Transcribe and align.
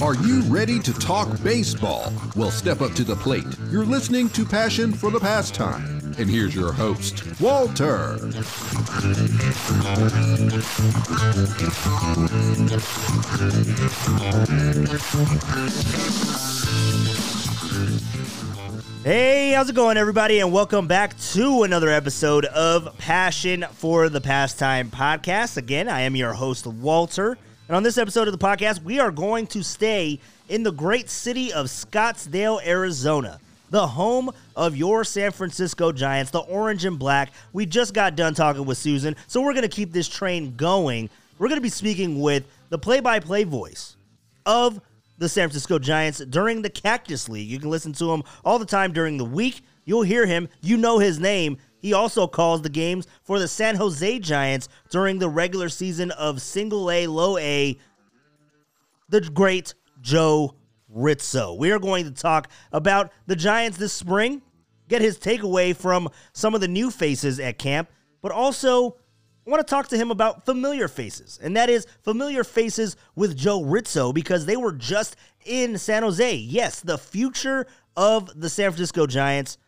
Are 0.00 0.14
you 0.14 0.42
ready 0.42 0.78
to 0.78 0.92
talk 0.92 1.42
baseball? 1.42 2.12
Well, 2.36 2.52
step 2.52 2.80
up 2.80 2.92
to 2.92 3.02
the 3.02 3.16
plate. 3.16 3.46
You're 3.68 3.84
listening 3.84 4.28
to 4.30 4.44
Passion 4.44 4.92
for 4.92 5.10
the 5.10 5.18
Pastime. 5.18 6.14
And 6.18 6.30
here's 6.30 6.54
your 6.54 6.72
host, 6.72 7.24
Walter. 7.40 8.16
Hey, 19.02 19.52
how's 19.52 19.68
it 19.68 19.74
going, 19.74 19.96
everybody? 19.96 20.38
And 20.38 20.52
welcome 20.52 20.86
back 20.86 21.18
to 21.32 21.64
another 21.64 21.88
episode 21.88 22.44
of 22.44 22.96
Passion 22.98 23.64
for 23.72 24.08
the 24.08 24.20
Pastime 24.20 24.90
podcast. 24.90 25.56
Again, 25.56 25.88
I 25.88 26.02
am 26.02 26.14
your 26.14 26.34
host, 26.34 26.68
Walter. 26.68 27.36
And 27.68 27.74
on 27.74 27.82
this 27.82 27.98
episode 27.98 28.28
of 28.28 28.38
the 28.38 28.44
podcast, 28.44 28.82
we 28.84 29.00
are 29.00 29.10
going 29.10 29.48
to 29.48 29.62
stay 29.64 30.20
in 30.48 30.62
the 30.62 30.70
great 30.70 31.10
city 31.10 31.52
of 31.52 31.66
Scottsdale, 31.66 32.64
Arizona, 32.64 33.40
the 33.70 33.88
home 33.88 34.30
of 34.54 34.76
your 34.76 35.02
San 35.02 35.32
Francisco 35.32 35.90
Giants, 35.90 36.30
the 36.30 36.38
orange 36.38 36.84
and 36.84 36.96
black. 36.96 37.32
We 37.52 37.66
just 37.66 37.92
got 37.92 38.14
done 38.14 38.34
talking 38.34 38.64
with 38.64 38.78
Susan, 38.78 39.16
so 39.26 39.42
we're 39.42 39.52
going 39.52 39.62
to 39.62 39.68
keep 39.68 39.92
this 39.92 40.08
train 40.08 40.54
going. 40.54 41.10
We're 41.38 41.48
going 41.48 41.58
to 41.58 41.62
be 41.62 41.68
speaking 41.68 42.20
with 42.20 42.44
the 42.68 42.78
play 42.78 43.00
by 43.00 43.18
play 43.18 43.42
voice 43.42 43.96
of 44.44 44.80
the 45.18 45.28
San 45.28 45.48
Francisco 45.48 45.80
Giants 45.80 46.20
during 46.20 46.62
the 46.62 46.70
Cactus 46.70 47.28
League. 47.28 47.48
You 47.48 47.58
can 47.58 47.70
listen 47.70 47.92
to 47.94 48.12
him 48.12 48.22
all 48.44 48.60
the 48.60 48.64
time 48.66 48.92
during 48.92 49.16
the 49.16 49.24
week. 49.24 49.62
You'll 49.86 50.02
hear 50.02 50.26
him, 50.26 50.48
you 50.60 50.76
know 50.76 50.98
his 50.98 51.18
name. 51.18 51.56
He 51.78 51.94
also 51.94 52.26
calls 52.26 52.60
the 52.60 52.68
games 52.68 53.06
for 53.22 53.38
the 53.38 53.48
San 53.48 53.76
Jose 53.76 54.18
Giants 54.18 54.68
during 54.90 55.18
the 55.18 55.28
regular 55.28 55.68
season 55.68 56.10
of 56.10 56.42
single 56.42 56.90
A, 56.90 57.06
low 57.06 57.38
A. 57.38 57.78
The 59.08 59.20
great 59.20 59.74
Joe 60.02 60.56
Ritzo. 60.94 61.56
We 61.56 61.70
are 61.70 61.78
going 61.78 62.04
to 62.04 62.10
talk 62.10 62.50
about 62.72 63.12
the 63.26 63.36
Giants 63.36 63.78
this 63.78 63.92
spring, 63.92 64.42
get 64.88 65.00
his 65.00 65.18
takeaway 65.18 65.74
from 65.74 66.08
some 66.32 66.54
of 66.54 66.60
the 66.60 66.68
new 66.68 66.90
faces 66.90 67.38
at 67.38 67.58
camp, 67.58 67.88
but 68.20 68.32
also 68.32 68.96
I 69.46 69.50
want 69.50 69.64
to 69.64 69.70
talk 69.70 69.86
to 69.88 69.96
him 69.96 70.10
about 70.10 70.44
familiar 70.44 70.88
faces, 70.88 71.38
and 71.40 71.56
that 71.56 71.70
is 71.70 71.86
familiar 72.02 72.42
faces 72.42 72.96
with 73.14 73.36
Joe 73.36 73.62
Ritzo 73.62 74.12
because 74.12 74.44
they 74.44 74.56
were 74.56 74.72
just 74.72 75.14
in 75.44 75.78
San 75.78 76.02
Jose. 76.02 76.34
Yes, 76.34 76.80
the 76.80 76.98
future 76.98 77.68
of 77.96 78.28
the 78.40 78.48
San 78.48 78.72
Francisco 78.72 79.06
Giants 79.06 79.58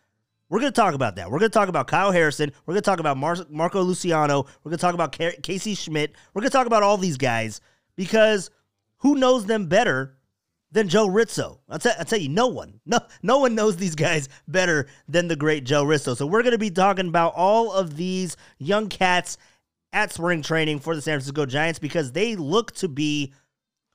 we're 0.49 0.59
going 0.59 0.71
to 0.71 0.75
talk 0.75 0.95
about 0.95 1.15
that. 1.17 1.29
We're 1.29 1.39
going 1.39 1.51
to 1.51 1.57
talk 1.57 1.69
about 1.69 1.87
Kyle 1.87 2.11
Harrison. 2.11 2.51
We're 2.65 2.73
going 2.73 2.81
to 2.81 2.89
talk 2.89 2.99
about 2.99 3.17
Mar- 3.17 3.45
Marco 3.49 3.81
Luciano. 3.81 4.45
We're 4.63 4.71
going 4.71 4.77
to 4.77 4.81
talk 4.81 4.95
about 4.95 5.11
Casey 5.43 5.75
Schmitt. 5.75 6.13
We're 6.33 6.41
going 6.41 6.49
to 6.49 6.57
talk 6.57 6.67
about 6.67 6.83
all 6.83 6.97
these 6.97 7.17
guys 7.17 7.61
because 7.95 8.49
who 8.97 9.15
knows 9.15 9.45
them 9.45 9.67
better 9.67 10.17
than 10.71 10.89
Joe 10.89 11.07
Ritzo? 11.07 11.59
I'll, 11.69 11.79
t- 11.79 11.91
I'll 11.97 12.05
tell 12.05 12.19
you, 12.19 12.29
no 12.29 12.47
one. 12.47 12.79
No, 12.85 12.99
no 13.21 13.39
one 13.39 13.53
knows 13.53 13.77
these 13.77 13.95
guys 13.95 14.27
better 14.47 14.87
than 15.07 15.27
the 15.27 15.35
great 15.35 15.63
Joe 15.65 15.85
Ritzo. 15.85 16.17
So 16.17 16.25
we're 16.25 16.41
going 16.43 16.53
to 16.53 16.57
be 16.57 16.71
talking 16.71 17.07
about 17.07 17.33
all 17.35 17.71
of 17.71 17.95
these 17.95 18.35
young 18.57 18.89
cats 18.89 19.37
at 19.93 20.11
spring 20.11 20.41
training 20.41 20.79
for 20.79 20.95
the 20.95 21.01
San 21.01 21.13
Francisco 21.13 21.45
Giants 21.45 21.79
because 21.79 22.11
they 22.11 22.35
look 22.35 22.71
to 22.73 22.87
be 22.87 23.33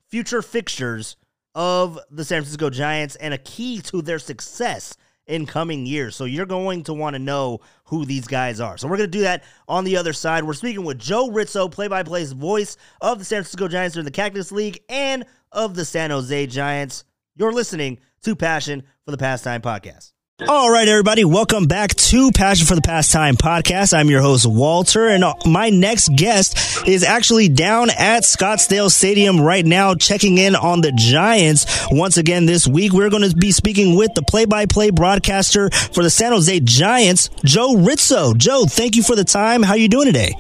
future 0.08 0.42
fixtures 0.42 1.16
of 1.54 1.98
the 2.10 2.24
San 2.24 2.42
Francisco 2.42 2.70
Giants 2.70 3.16
and 3.16 3.34
a 3.34 3.38
key 3.38 3.80
to 3.82 4.02
their 4.02 4.18
success 4.18 4.96
in 5.26 5.46
coming 5.46 5.86
years. 5.86 6.16
So 6.16 6.24
you're 6.24 6.46
going 6.46 6.84
to 6.84 6.94
want 6.94 7.14
to 7.14 7.18
know 7.18 7.60
who 7.84 8.04
these 8.04 8.26
guys 8.26 8.60
are. 8.60 8.76
So 8.76 8.88
we're 8.88 8.96
going 8.96 9.10
to 9.10 9.18
do 9.18 9.22
that 9.22 9.44
on 9.68 9.84
the 9.84 9.96
other 9.96 10.12
side. 10.12 10.44
We're 10.44 10.54
speaking 10.54 10.84
with 10.84 10.98
Joe 10.98 11.30
Ritzo, 11.30 11.70
play 11.70 11.88
by 11.88 12.02
play's 12.02 12.32
voice 12.32 12.76
of 13.00 13.18
the 13.18 13.24
San 13.24 13.38
Francisco 13.38 13.68
Giants 13.68 13.94
during 13.94 14.04
the 14.04 14.10
Cactus 14.10 14.52
League 14.52 14.82
and 14.88 15.24
of 15.52 15.74
the 15.74 15.84
San 15.84 16.10
Jose 16.10 16.46
Giants. 16.46 17.04
You're 17.36 17.52
listening 17.52 17.98
to 18.22 18.36
Passion 18.36 18.82
for 19.04 19.10
the 19.10 19.18
Pastime 19.18 19.62
Podcast. 19.62 20.13
All 20.48 20.68
right, 20.68 20.88
everybody, 20.88 21.24
welcome 21.24 21.66
back 21.66 21.94
to 21.94 22.32
Passion 22.32 22.66
for 22.66 22.74
the 22.74 22.82
Pastime 22.82 23.36
podcast. 23.36 23.96
I'm 23.96 24.10
your 24.10 24.20
host, 24.20 24.46
Walter, 24.46 25.06
and 25.06 25.22
my 25.46 25.70
next 25.70 26.10
guest 26.16 26.88
is 26.88 27.04
actually 27.04 27.48
down 27.48 27.88
at 27.90 28.24
Scottsdale 28.24 28.90
Stadium 28.90 29.40
right 29.40 29.64
now, 29.64 29.94
checking 29.94 30.38
in 30.38 30.56
on 30.56 30.80
the 30.80 30.90
Giants. 30.96 31.86
Once 31.92 32.16
again, 32.16 32.46
this 32.46 32.66
week, 32.66 32.92
we're 32.92 33.10
going 33.10 33.30
to 33.30 33.36
be 33.36 33.52
speaking 33.52 33.94
with 33.94 34.12
the 34.14 34.22
play 34.22 34.44
by 34.44 34.66
play 34.66 34.90
broadcaster 34.90 35.70
for 35.70 36.02
the 36.02 36.10
San 36.10 36.32
Jose 36.32 36.58
Giants, 36.58 37.30
Joe 37.44 37.76
Ritzo. 37.76 38.36
Joe, 38.36 38.64
thank 38.68 38.96
you 38.96 39.04
for 39.04 39.14
the 39.14 39.22
time. 39.22 39.62
How 39.62 39.74
are 39.74 39.78
you 39.78 39.88
doing 39.88 40.06
today? 40.06 40.34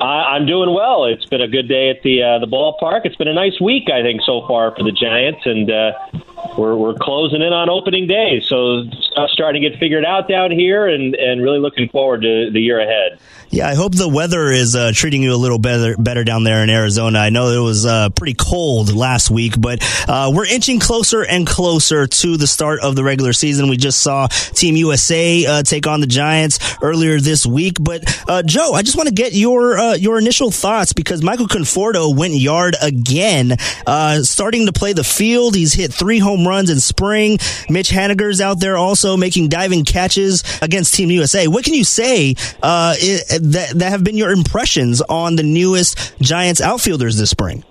I'm 0.00 0.46
doing 0.46 0.74
well. 0.74 1.04
It's 1.04 1.26
been 1.26 1.42
a 1.42 1.46
good 1.46 1.68
day 1.68 1.90
at 1.90 2.02
the 2.02 2.24
uh, 2.24 2.38
the 2.40 2.48
ballpark. 2.48 3.02
It's 3.04 3.14
been 3.14 3.28
a 3.28 3.34
nice 3.34 3.60
week, 3.60 3.84
I 3.88 4.02
think, 4.02 4.22
so 4.26 4.44
far 4.48 4.74
for 4.74 4.82
the 4.82 4.90
Giants, 4.90 5.42
and 5.44 5.70
uh, 5.70 5.92
we're 6.56 6.76
we're 6.76 6.94
closing 6.94 7.40
in 7.42 7.52
on 7.52 7.70
opening 7.70 8.06
day, 8.06 8.40
so 8.44 8.84
starting 9.28 9.62
to 9.62 9.70
get 9.70 9.78
figured 9.78 10.04
out 10.04 10.28
down 10.28 10.50
here, 10.50 10.86
and 10.86 11.14
and 11.14 11.42
really 11.42 11.58
looking 11.58 11.88
forward 11.88 12.22
to 12.22 12.50
the 12.50 12.60
year 12.60 12.80
ahead. 12.80 13.18
Yeah, 13.52 13.68
I 13.68 13.74
hope 13.74 13.94
the 13.94 14.08
weather 14.08 14.50
is 14.50 14.74
uh, 14.74 14.92
treating 14.94 15.22
you 15.22 15.34
a 15.34 15.36
little 15.36 15.58
better 15.58 15.94
better 15.98 16.24
down 16.24 16.42
there 16.42 16.62
in 16.62 16.70
Arizona. 16.70 17.18
I 17.18 17.28
know 17.28 17.48
it 17.48 17.62
was 17.62 17.84
uh, 17.84 18.08
pretty 18.08 18.32
cold 18.32 18.94
last 18.94 19.30
week, 19.30 19.60
but 19.60 19.80
uh, 20.08 20.32
we're 20.34 20.46
inching 20.46 20.80
closer 20.80 21.22
and 21.22 21.46
closer 21.46 22.06
to 22.06 22.36
the 22.38 22.46
start 22.46 22.80
of 22.80 22.96
the 22.96 23.04
regular 23.04 23.34
season. 23.34 23.68
We 23.68 23.76
just 23.76 24.00
saw 24.02 24.26
Team 24.26 24.76
USA 24.76 25.44
uh, 25.44 25.62
take 25.64 25.86
on 25.86 26.00
the 26.00 26.06
Giants 26.06 26.76
earlier 26.80 27.20
this 27.20 27.44
week. 27.44 27.76
But 27.78 28.24
uh, 28.26 28.42
Joe, 28.42 28.72
I 28.72 28.80
just 28.80 28.96
want 28.96 29.10
to 29.10 29.14
get 29.14 29.34
your 29.34 29.78
uh, 29.78 29.94
your 29.96 30.18
initial 30.18 30.50
thoughts 30.50 30.94
because 30.94 31.22
Michael 31.22 31.46
Conforto 31.46 32.16
went 32.16 32.32
yard 32.32 32.74
again, 32.80 33.58
starting 34.22 34.64
to 34.64 34.72
play 34.72 34.94
the 34.94 35.04
field. 35.04 35.54
He's 35.54 35.74
hit 35.74 35.92
three 35.92 36.20
home 36.20 36.31
runs 36.36 36.70
in 36.70 36.80
spring. 36.80 37.38
Mitch 37.68 37.90
Haniger's 37.90 38.40
out 38.40 38.60
there 38.60 38.76
also 38.76 39.16
making 39.16 39.48
diving 39.48 39.84
catches 39.84 40.42
against 40.60 40.94
Team 40.94 41.10
USA. 41.10 41.48
What 41.48 41.64
can 41.64 41.74
you 41.74 41.84
say? 41.84 42.34
Uh, 42.62 42.94
it, 42.98 43.52
that 43.52 43.78
that 43.78 43.90
have 43.90 44.04
been 44.04 44.16
your 44.16 44.32
impressions 44.32 45.00
on 45.02 45.36
the 45.36 45.42
newest 45.42 46.14
Giants 46.20 46.60
outfielders 46.60 47.16
this 47.18 47.30
spring? 47.30 47.64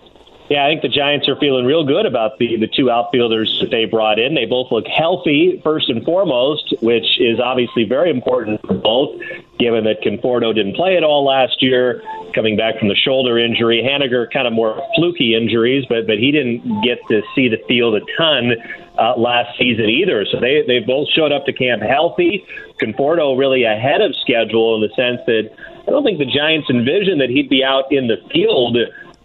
Yeah, 0.51 0.65
I 0.65 0.67
think 0.67 0.81
the 0.81 0.89
Giants 0.89 1.29
are 1.29 1.37
feeling 1.37 1.63
real 1.63 1.85
good 1.85 2.05
about 2.05 2.37
the 2.37 2.57
the 2.57 2.67
two 2.67 2.91
outfielders 2.91 3.57
that 3.61 3.71
they 3.71 3.85
brought 3.85 4.19
in. 4.19 4.35
They 4.35 4.43
both 4.43 4.69
look 4.69 4.83
healthy 4.85 5.61
first 5.63 5.87
and 5.87 6.03
foremost, 6.03 6.73
which 6.81 7.07
is 7.21 7.39
obviously 7.39 7.85
very 7.85 8.11
important 8.11 8.59
for 8.67 8.73
both, 8.73 9.15
given 9.59 9.85
that 9.85 10.03
Conforto 10.03 10.53
didn't 10.53 10.75
play 10.75 10.97
at 10.97 11.05
all 11.05 11.23
last 11.23 11.63
year, 11.63 12.03
coming 12.35 12.57
back 12.57 12.77
from 12.79 12.89
the 12.89 12.99
shoulder 12.99 13.39
injury. 13.39 13.79
Haniger 13.79 14.27
kind 14.29 14.45
of 14.45 14.51
more 14.51 14.75
fluky 14.97 15.35
injuries, 15.35 15.85
but 15.87 16.05
but 16.05 16.19
he 16.19 16.33
didn't 16.33 16.83
get 16.83 16.99
to 17.07 17.21
see 17.33 17.47
the 17.47 17.63
field 17.69 17.95
a 17.95 18.01
ton 18.17 18.51
uh, 18.99 19.15
last 19.15 19.57
season 19.57 19.87
either. 19.87 20.25
So 20.29 20.41
they 20.41 20.67
they 20.67 20.79
both 20.79 21.07
showed 21.15 21.31
up 21.31 21.45
to 21.45 21.53
camp 21.53 21.81
healthy. 21.81 22.43
Conforto 22.75 23.39
really 23.39 23.63
ahead 23.63 24.01
of 24.01 24.13
schedule 24.19 24.75
in 24.75 24.81
the 24.81 24.93
sense 24.99 25.21
that 25.27 25.47
I 25.87 25.91
don't 25.91 26.03
think 26.03 26.19
the 26.19 26.27
Giants 26.27 26.69
envisioned 26.69 27.21
that 27.21 27.29
he'd 27.29 27.47
be 27.47 27.63
out 27.63 27.89
in 27.89 28.07
the 28.07 28.17
field 28.33 28.75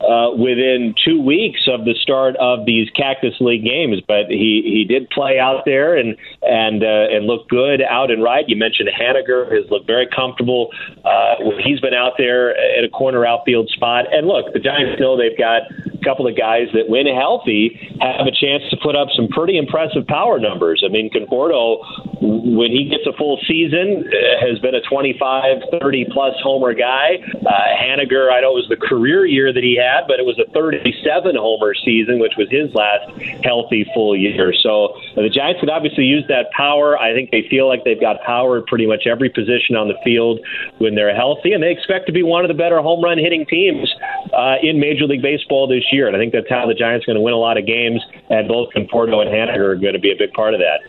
uh, 0.06 0.30
within 0.36 0.94
two 1.04 1.20
weeks 1.20 1.66
of 1.66 1.84
the 1.84 1.94
start 2.00 2.36
of 2.36 2.64
these 2.66 2.88
Cactus 2.90 3.34
League 3.40 3.64
games. 3.64 4.00
But 4.06 4.28
he, 4.28 4.62
he 4.64 4.84
did 4.88 5.10
play 5.10 5.38
out 5.38 5.64
there 5.64 5.96
and 5.96 6.16
and 6.42 6.82
uh, 6.82 7.10
and 7.10 7.26
look 7.26 7.48
good 7.48 7.82
out 7.82 8.10
and 8.10 8.22
right. 8.22 8.44
You 8.46 8.56
mentioned 8.56 8.88
Haniger 8.88 9.50
has 9.50 9.70
looked 9.70 9.86
very 9.86 10.06
comfortable. 10.14 10.70
Uh, 11.04 11.36
he's 11.64 11.80
been 11.80 11.94
out 11.94 12.12
there 12.18 12.50
at 12.50 12.84
a 12.84 12.88
corner 12.88 13.26
outfield 13.26 13.68
spot. 13.70 14.06
And 14.12 14.26
look, 14.26 14.52
the 14.52 14.60
Giants 14.60 15.00
know 15.00 15.16
they've 15.16 15.38
got 15.38 15.62
a 15.70 16.04
couple 16.04 16.26
of 16.26 16.36
guys 16.36 16.68
that, 16.72 16.88
when 16.88 17.06
healthy, 17.06 17.78
have 18.00 18.26
a 18.26 18.34
chance 18.34 18.62
to 18.70 18.76
put 18.82 18.96
up 18.96 19.08
some 19.14 19.28
pretty 19.28 19.58
impressive 19.58 20.06
power 20.06 20.38
numbers. 20.38 20.82
I 20.84 20.88
mean, 20.88 21.10
Conforto, 21.10 21.82
when 22.20 22.70
he 22.70 22.88
gets 22.88 23.06
a 23.06 23.12
full 23.16 23.38
season, 23.46 24.08
uh, 24.08 24.46
has 24.46 24.58
been 24.60 24.74
a 24.74 24.80
25, 24.82 25.80
30 25.80 26.06
plus 26.12 26.34
homer 26.42 26.74
guy. 26.74 27.20
Uh, 27.34 27.50
Haniger, 27.76 28.32
I 28.32 28.40
know 28.40 28.56
it 28.56 28.64
was 28.64 28.68
the 28.68 28.80
career 28.80 29.26
year 29.26 29.52
that 29.52 29.62
he 29.62 29.76
had 29.76 30.06
but 30.06 30.18
it 30.18 30.26
was 30.26 30.38
a 30.38 30.50
37 30.52 31.36
homer 31.36 31.74
season, 31.74 32.18
which 32.18 32.34
was 32.36 32.48
his 32.50 32.72
last 32.74 33.10
healthy 33.44 33.86
full 33.94 34.16
year. 34.16 34.52
So 34.62 34.96
uh, 35.16 35.22
the 35.22 35.30
Giants 35.30 35.60
could 35.60 35.70
obviously 35.70 36.04
use 36.04 36.24
that 36.28 36.50
power. 36.52 36.98
I 36.98 37.12
think 37.12 37.30
they 37.30 37.46
feel 37.48 37.68
like 37.68 37.84
they've 37.84 38.00
got 38.00 38.22
power 38.22 38.58
at 38.58 38.66
pretty 38.66 38.86
much 38.86 39.06
every 39.06 39.28
position 39.28 39.76
on 39.76 39.88
the 39.88 39.98
field 40.04 40.40
when 40.78 40.94
they're 40.94 41.14
healthy, 41.14 41.52
and 41.52 41.62
they 41.62 41.70
expect 41.70 42.06
to 42.06 42.12
be 42.12 42.22
one 42.22 42.44
of 42.44 42.48
the 42.48 42.58
better 42.58 42.80
home 42.80 43.02
run 43.02 43.18
hitting 43.18 43.46
teams 43.46 43.92
uh, 44.32 44.56
in 44.62 44.78
Major 44.80 45.04
League 45.04 45.22
Baseball 45.22 45.66
this 45.66 45.84
year. 45.92 46.06
And 46.06 46.16
I 46.16 46.18
think 46.18 46.32
that's 46.32 46.50
how 46.50 46.66
the 46.66 46.74
Giants 46.74 47.04
are 47.04 47.14
going 47.14 47.18
to 47.18 47.24
win 47.24 47.34
a 47.34 47.38
lot 47.38 47.58
of 47.58 47.66
games, 47.66 48.02
and 48.30 48.48
both 48.48 48.72
Conforto 48.74 49.20
and 49.20 49.30
Haniger 49.30 49.74
are 49.74 49.76
going 49.76 49.94
to 49.94 50.00
be 50.00 50.12
a 50.12 50.18
big 50.18 50.32
part 50.32 50.54
of 50.54 50.60
that. 50.60 50.80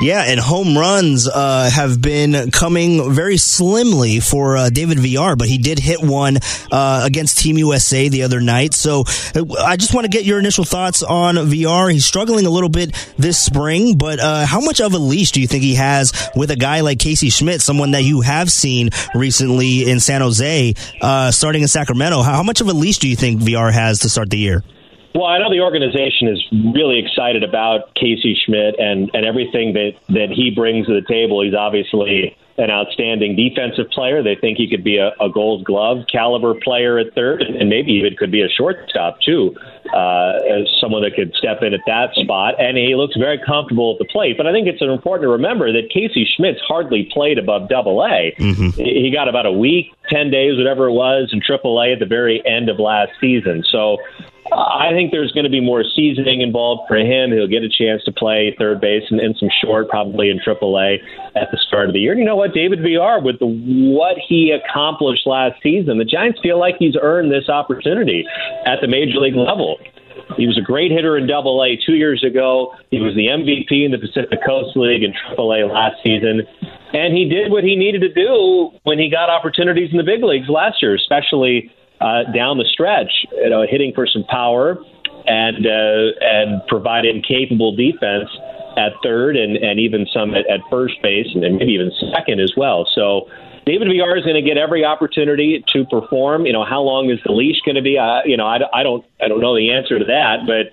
Yeah, 0.00 0.22
and 0.22 0.38
home 0.38 0.76
runs 0.76 1.26
uh, 1.26 1.70
have 1.72 2.02
been 2.02 2.50
coming 2.50 3.12
very 3.12 3.38
slimly 3.38 4.20
for 4.20 4.56
uh, 4.56 4.68
David 4.68 4.98
Villar, 4.98 5.36
but 5.36 5.48
he 5.48 5.56
did 5.56 5.78
hit 5.78 6.02
one 6.02 6.36
uh, 6.70 7.02
against 7.04 7.38
Team 7.38 7.56
USA 7.56 8.08
the 8.10 8.22
other 8.22 8.40
night. 8.40 8.74
So 8.74 9.04
uh, 9.34 9.44
I 9.64 9.76
just 9.76 9.94
want 9.94 10.04
to 10.04 10.10
get 10.10 10.24
your 10.24 10.38
initial 10.38 10.64
thoughts 10.64 11.02
on 11.02 11.36
Villar. 11.46 11.88
He's 11.88 12.04
struggling 12.04 12.44
a 12.44 12.50
little 12.50 12.68
bit 12.68 12.94
this 13.16 13.38
spring, 13.38 13.96
but 13.96 14.20
uh, 14.20 14.44
how 14.44 14.60
much 14.60 14.82
of 14.82 14.92
a 14.92 14.98
leash 14.98 15.32
do 15.32 15.40
you 15.40 15.46
think 15.46 15.62
he 15.62 15.76
has 15.76 16.12
with 16.36 16.50
a 16.50 16.56
guy 16.56 16.80
like 16.80 16.98
Casey 16.98 17.30
Schmitt, 17.30 17.62
someone 17.62 17.92
that 17.92 18.02
you 18.02 18.20
have 18.20 18.52
seen 18.52 18.90
recently 19.14 19.88
in 19.90 20.00
San 20.00 20.20
Jose, 20.20 20.74
uh, 21.00 21.30
starting 21.30 21.62
in 21.62 21.68
Sacramento? 21.68 22.20
How, 22.20 22.34
how 22.34 22.42
much 22.42 22.60
of 22.60 22.68
a 22.68 22.74
leash 22.74 22.98
do 22.98 23.08
you 23.08 23.16
think 23.16 23.40
Villar 23.40 23.70
has 23.70 24.00
to 24.00 24.10
start 24.10 24.28
the 24.28 24.38
year? 24.38 24.62
Well, 25.16 25.24
I 25.24 25.38
know 25.38 25.48
the 25.50 25.62
organization 25.62 26.28
is 26.28 26.44
really 26.52 26.98
excited 26.98 27.42
about 27.42 27.94
Casey 27.94 28.36
Schmitt 28.44 28.78
and, 28.78 29.10
and 29.14 29.24
everything 29.24 29.72
that, 29.72 29.92
that 30.10 30.28
he 30.28 30.50
brings 30.50 30.86
to 30.88 30.92
the 30.92 31.06
table. 31.08 31.42
He's 31.42 31.54
obviously 31.54 32.36
an 32.58 32.70
outstanding 32.70 33.34
defensive 33.34 33.88
player. 33.92 34.22
They 34.22 34.34
think 34.34 34.58
he 34.58 34.68
could 34.68 34.84
be 34.84 34.98
a, 34.98 35.12
a 35.18 35.30
gold 35.30 35.64
glove 35.64 36.04
caliber 36.12 36.52
player 36.54 36.98
at 36.98 37.14
third, 37.14 37.40
and 37.40 37.70
maybe 37.70 37.92
even 37.92 38.14
could 38.16 38.30
be 38.30 38.42
a 38.42 38.48
shortstop, 38.50 39.22
too, 39.22 39.56
uh, 39.94 40.36
as 40.52 40.68
someone 40.82 41.00
that 41.02 41.14
could 41.16 41.34
step 41.34 41.62
in 41.62 41.72
at 41.72 41.80
that 41.86 42.12
spot. 42.14 42.60
And 42.60 42.76
he 42.76 42.94
looks 42.94 43.16
very 43.16 43.38
comfortable 43.38 43.94
at 43.94 43.98
the 43.98 44.12
plate. 44.12 44.36
But 44.36 44.46
I 44.46 44.52
think 44.52 44.68
it's 44.68 44.82
important 44.82 45.24
to 45.24 45.32
remember 45.32 45.72
that 45.72 45.88
Casey 45.88 46.28
Schmitt's 46.36 46.60
hardly 46.60 47.08
played 47.10 47.38
above 47.38 47.70
double 47.70 48.04
A. 48.04 48.34
Mm-hmm. 48.38 48.68
He 48.82 49.10
got 49.10 49.28
about 49.28 49.46
a 49.46 49.52
week, 49.52 49.94
10 50.10 50.30
days, 50.30 50.58
whatever 50.58 50.88
it 50.88 50.92
was, 50.92 51.30
in 51.32 51.40
triple 51.40 51.80
A 51.80 51.92
at 51.92 52.00
the 52.00 52.06
very 52.06 52.42
end 52.46 52.68
of 52.68 52.78
last 52.78 53.12
season. 53.18 53.64
So 53.72 53.96
I 54.52 54.90
think 54.92 55.10
there's 55.10 55.32
going 55.32 55.44
to 55.44 55.50
be 55.50 55.60
more 55.60 55.84
seasoning 55.84 56.40
involved 56.40 56.88
for 56.88 56.96
him. 56.96 57.32
He'll 57.32 57.48
get 57.48 57.62
a 57.62 57.68
chance 57.68 58.02
to 58.04 58.12
play 58.12 58.54
third 58.58 58.80
base 58.80 59.04
and, 59.10 59.20
and 59.20 59.36
some 59.38 59.48
short, 59.62 59.88
probably 59.88 60.30
in 60.30 60.38
AAA 60.38 60.98
at 61.34 61.48
the 61.50 61.58
start 61.66 61.88
of 61.88 61.94
the 61.94 62.00
year. 62.00 62.12
And 62.12 62.20
you 62.20 62.26
know 62.26 62.36
what, 62.36 62.54
David 62.54 62.80
Villar, 62.80 63.20
with 63.20 63.38
the, 63.38 63.46
what 63.46 64.16
he 64.28 64.52
accomplished 64.54 65.26
last 65.26 65.62
season, 65.62 65.98
the 65.98 66.04
Giants 66.04 66.40
feel 66.42 66.58
like 66.58 66.76
he's 66.78 66.94
earned 67.00 67.32
this 67.32 67.48
opportunity 67.48 68.24
at 68.64 68.80
the 68.80 68.88
major 68.88 69.18
league 69.18 69.36
level. 69.36 69.78
He 70.36 70.46
was 70.46 70.58
a 70.58 70.62
great 70.62 70.90
hitter 70.90 71.16
in 71.16 71.26
Double 71.26 71.62
A 71.62 71.78
two 71.86 71.94
years 71.94 72.24
ago. 72.24 72.74
He 72.90 73.00
was 73.00 73.14
the 73.14 73.26
MVP 73.26 73.84
in 73.84 73.92
the 73.92 73.98
Pacific 73.98 74.40
Coast 74.44 74.76
League 74.76 75.02
in 75.02 75.12
Triple 75.12 75.52
A 75.52 75.64
last 75.64 75.96
season, 76.02 76.42
and 76.92 77.16
he 77.16 77.28
did 77.28 77.50
what 77.50 77.64
he 77.64 77.76
needed 77.76 78.00
to 78.00 78.12
do 78.12 78.70
when 78.82 78.98
he 78.98 79.08
got 79.08 79.30
opportunities 79.30 79.90
in 79.92 79.98
the 79.98 80.04
big 80.04 80.22
leagues 80.24 80.48
last 80.48 80.82
year, 80.82 80.94
especially 80.94 81.70
uh, 82.00 82.24
down 82.32 82.58
the 82.58 82.64
stretch, 82.64 83.26
you 83.32 83.50
know, 83.50 83.66
hitting 83.68 83.92
for 83.94 84.06
some 84.06 84.24
power 84.24 84.78
and 85.26 85.66
uh, 85.66 86.16
and 86.20 86.62
providing 86.68 87.22
capable 87.22 87.74
defense 87.74 88.28
at 88.76 88.92
third 89.02 89.36
and, 89.36 89.56
and 89.56 89.80
even 89.80 90.06
some 90.12 90.34
at, 90.34 90.48
at 90.50 90.60
first 90.70 91.00
base 91.02 91.26
and 91.34 91.40
maybe 91.40 91.72
even 91.72 91.90
second 92.14 92.40
as 92.40 92.52
well. 92.56 92.86
So 92.94 93.28
David 93.64 93.88
Villar 93.88 94.16
is 94.16 94.24
going 94.24 94.36
to 94.36 94.42
get 94.42 94.58
every 94.58 94.84
opportunity 94.84 95.64
to 95.72 95.84
perform. 95.86 96.46
You 96.46 96.52
know, 96.52 96.64
how 96.64 96.82
long 96.82 97.10
is 97.10 97.18
the 97.24 97.32
leash 97.32 97.60
going 97.64 97.76
to 97.76 97.82
be? 97.82 97.98
Uh, 97.98 98.20
you 98.24 98.36
know, 98.36 98.46
I, 98.46 98.58
I 98.72 98.82
don't 98.82 99.04
I 99.20 99.28
don't 99.28 99.40
know 99.40 99.56
the 99.56 99.72
answer 99.72 99.98
to 99.98 100.04
that, 100.04 100.46
but 100.46 100.70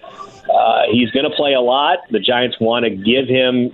uh, 0.53 0.83
he's 0.91 1.09
going 1.11 1.29
to 1.29 1.35
play 1.35 1.53
a 1.53 1.61
lot. 1.61 1.99
The 2.11 2.19
Giants 2.19 2.57
want 2.59 2.83
to 2.83 2.91
give 2.91 3.27
him, 3.27 3.71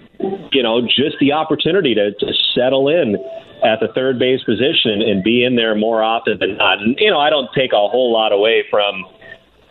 you 0.54 0.64
know, 0.64 0.82
just 0.82 1.18
the 1.20 1.34
opportunity 1.34 1.96
to, 1.96 2.14
to 2.14 2.34
settle 2.54 2.88
in 2.88 3.18
at 3.64 3.80
the 3.80 3.88
third 3.94 4.20
base 4.20 4.44
position 4.44 5.02
and 5.02 5.24
be 5.24 5.44
in 5.44 5.56
there 5.56 5.76
more 5.76 6.04
often 6.04 6.38
than 6.40 6.58
not. 6.58 6.80
And, 6.80 6.98
you 7.00 7.10
know, 7.10 7.20
I 7.20 7.30
don't 7.30 7.50
take 7.54 7.72
a 7.74 7.88
whole 7.88 8.12
lot 8.14 8.32
away 8.32 8.64
from 8.70 9.06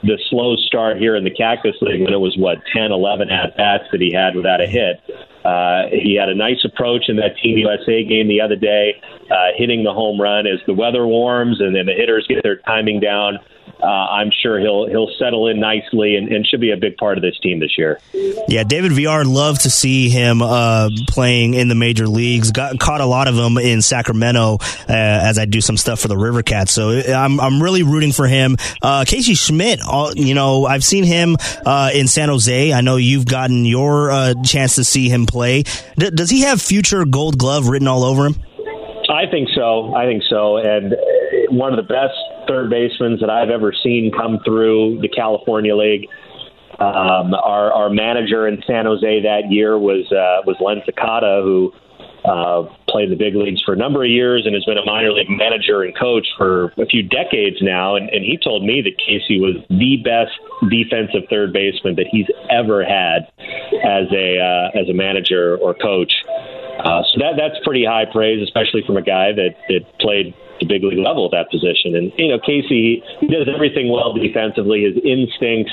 the 0.03 0.19
slow 0.31 0.55
start 0.57 0.99
here 0.99 1.17
in 1.17 1.25
the 1.25 1.31
Cactus 1.31 1.75
League 1.81 2.03
when 2.03 2.13
it 2.13 2.21
was, 2.21 2.37
what, 2.39 2.59
10, 2.73 2.93
11 2.93 3.31
at 3.31 3.57
bats 3.57 3.85
that 3.91 4.01
he 4.01 4.13
had 4.13 4.37
without 4.37 4.61
a 4.61 4.67
hit. 4.67 5.03
Uh, 5.45 5.91
he 5.91 6.15
had 6.15 6.29
a 6.29 6.35
nice 6.35 6.65
approach 6.65 7.09
in 7.09 7.17
that 7.17 7.37
Team 7.43 7.59
USA 7.59 8.05
game 8.05 8.29
the 8.29 8.41
other 8.41 8.57
day, 8.57 9.01
uh, 9.31 9.51
hitting 9.57 9.83
the 9.83 9.93
home 9.93 10.21
run 10.21 10.47
as 10.47 10.61
the 10.67 10.75
weather 10.75 11.07
warms 11.07 11.61
and 11.61 11.75
then 11.75 11.87
the 11.87 11.95
hitters 11.95 12.27
get 12.29 12.43
their 12.43 12.57
timing 12.59 13.01
down 13.01 13.39
uh, 13.83 13.87
I'm 13.87 14.31
sure 14.43 14.59
he'll 14.59 14.89
he'll 14.89 15.11
settle 15.19 15.49
in 15.49 15.61
nicely 15.61 16.17
and, 16.17 16.33
and, 16.33 16.47
should 16.47 16.61
be 16.61 16.71
a 16.71 16.77
big 16.77 16.97
part 16.97 17.19
of 17.19 17.23
this 17.23 17.39
team 17.41 17.61
this 17.61 17.77
year. 17.77 18.01
Yeah, 18.49 18.65
David 18.65 18.93
Villar 18.93 19.25
love 19.25 19.59
to 19.61 19.71
see 19.71 20.09
him 20.09 20.43
uh, 20.43 20.91
playing 21.09 21.55
in 21.55 21.69
the 21.69 21.75
major 21.75 22.07
leagues. 22.07 22.51
Got 22.51 22.79
caught 22.79 23.01
a 23.01 23.07
lot 23.07 23.29
of 23.29 23.37
them 23.37 23.59
in 23.59 23.83
Sacramento 23.83 24.59
uh, 24.61 24.85
as 24.89 25.39
I 25.39 25.45
do 25.45 25.61
some 25.61 25.77
stuff 25.77 26.01
for 26.01 26.09
the 26.09 26.17
River 26.17 26.43
Cats. 26.43 26.73
So 26.73 26.91
I'm 26.91 27.41
I'm 27.41 27.63
really 27.63 27.83
rooting 27.83 28.13
for 28.13 28.27
him. 28.27 28.57
Uh, 28.83 29.05
Casey 29.07 29.35
Schmitt, 29.35 29.81
you 30.15 30.35
know, 30.35 30.67
I've 30.67 30.85
seen 30.85 31.05
him 31.05 31.37
uh, 31.65 31.91
in 31.95 32.09
San 32.09 32.29
Jose. 32.29 32.73
I 32.73 32.81
know 32.81 32.97
you've 32.97 33.27
gotten 33.27 33.65
your 33.65 34.11
uh, 34.11 34.35
chance 34.45 34.77
to 34.77 34.85
see 34.85 35.09
him 35.09 35.27
play. 35.27 35.65
D- 35.97 36.11
does 36.11 36.31
he 36.31 36.43
have 36.43 36.61
future 36.61 37.05
Gold 37.05 37.39
Glove 37.39 37.69
written 37.69 37.89
all 37.89 38.05
over 38.05 38.27
him? 38.27 38.37
I 39.09 39.27
think 39.31 39.49
so. 39.55 39.95
I 39.95 40.05
think 40.05 40.23
so. 40.29 40.59
And 40.59 40.95
one 41.51 41.73
of 41.73 41.77
the 41.77 41.89
best 41.89 42.15
third 42.49 42.71
basemen 42.71 43.19
that 43.21 43.31
I've 43.31 43.51
ever 43.51 43.73
seen 43.73 44.11
come 44.11 44.41
through 44.45 45.01
the 45.01 45.09
California 45.09 45.77
League. 45.77 46.09
Um, 46.81 47.35
our, 47.35 47.73
our 47.73 47.91
manager 47.91 48.47
in 48.47 48.63
San 48.67 48.87
Jose 48.87 49.23
that 49.23 49.51
year 49.51 49.79
was 49.79 50.11
uh, 50.13 50.43
was 50.47 50.57
Len 50.61 50.81
Sakata, 50.87 51.43
who 51.43 51.73
uh, 52.25 52.63
played 52.89 53.11
the 53.11 53.17
big 53.17 53.35
leagues 53.35 53.63
for 53.63 53.73
a 53.73 53.77
number 53.77 54.05
of 54.05 54.11
years 54.11 54.45
and 54.47 54.55
has 54.55 54.65
been 54.65 54.79
a 54.79 54.85
minor 54.85 55.13
league 55.13 55.31
manager 55.31 55.83
and 55.83 55.97
coach 55.97 56.27
for 56.37 56.73
a 56.79 56.87
few 56.87 57.03
decades 57.03 57.57
now. 57.61 57.97
And, 57.97 58.09
and 58.11 58.25
he 58.25 58.39
told 58.43 58.65
me 58.65 58.83
that 58.83 58.99
Casey 58.99 59.41
was 59.41 59.57
the 59.69 59.97
best 60.05 60.33
defensive 60.71 61.29
third 61.31 61.53
baseman 61.53 61.97
that 61.97 62.07
he's 62.11 62.27
ever 62.51 62.85
had 62.85 63.27
as 63.83 64.07
a 64.13 64.39
uh, 64.39 64.79
as 64.79 64.89
a 64.89 64.95
manager 64.95 65.57
or 65.59 65.75
coach. 65.75 66.13
Uh, 66.79 67.03
so 67.11 67.19
that 67.19 67.35
that's 67.37 67.59
pretty 67.65 67.85
high 67.85 68.05
praise, 68.05 68.43
especially 68.43 68.83
from 68.87 68.97
a 68.97 69.03
guy 69.03 69.33
that 69.33 69.55
that 69.69 69.83
played 69.99 70.35
the 70.61 70.67
big 70.67 70.83
league 70.83 70.99
level 70.99 71.27
at 71.27 71.33
that 71.33 71.51
position. 71.51 71.95
And 71.95 72.13
you 72.17 72.29
know, 72.29 72.39
Casey 72.39 73.03
he 73.21 73.27
does 73.27 73.49
everything 73.53 73.91
well 73.91 74.13
defensively. 74.13 74.85
His 74.85 74.97
instincts 75.05 75.73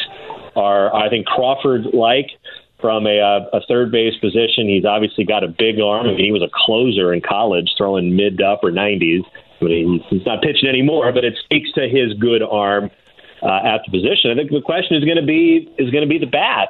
are, 0.55 0.93
I 0.95 1.09
think, 1.09 1.25
Crawford 1.25 1.93
like 1.93 2.31
from 2.79 3.07
a, 3.07 3.19
uh, 3.19 3.57
a 3.57 3.61
third 3.67 3.91
base 3.91 4.15
position. 4.19 4.67
He's 4.67 4.85
obviously 4.85 5.25
got 5.25 5.43
a 5.43 5.47
big 5.47 5.79
arm. 5.79 6.07
I 6.07 6.13
mean, 6.13 6.25
he 6.25 6.31
was 6.31 6.43
a 6.43 6.51
closer 6.53 7.13
in 7.13 7.21
college, 7.21 7.71
throwing 7.77 8.15
mid 8.15 8.37
to 8.39 8.45
upper 8.45 8.71
90s. 8.71 9.23
I 9.61 9.65
mean, 9.65 10.03
he's 10.09 10.25
not 10.25 10.41
pitching 10.41 10.67
anymore, 10.67 11.11
but 11.11 11.23
it 11.23 11.35
speaks 11.43 11.71
to 11.73 11.87
his 11.87 12.13
good 12.19 12.43
arm 12.43 12.91
uh, 13.41 13.61
at 13.63 13.81
the 13.85 13.91
position. 13.91 14.31
I 14.31 14.35
think 14.35 14.51
the 14.51 14.61
question 14.61 14.97
is 14.97 15.03
going 15.03 15.17
to 15.17 15.25
be 15.25 15.69
is 15.77 15.89
going 15.91 16.03
to 16.03 16.09
be 16.09 16.19
the 16.19 16.29
bat 16.29 16.69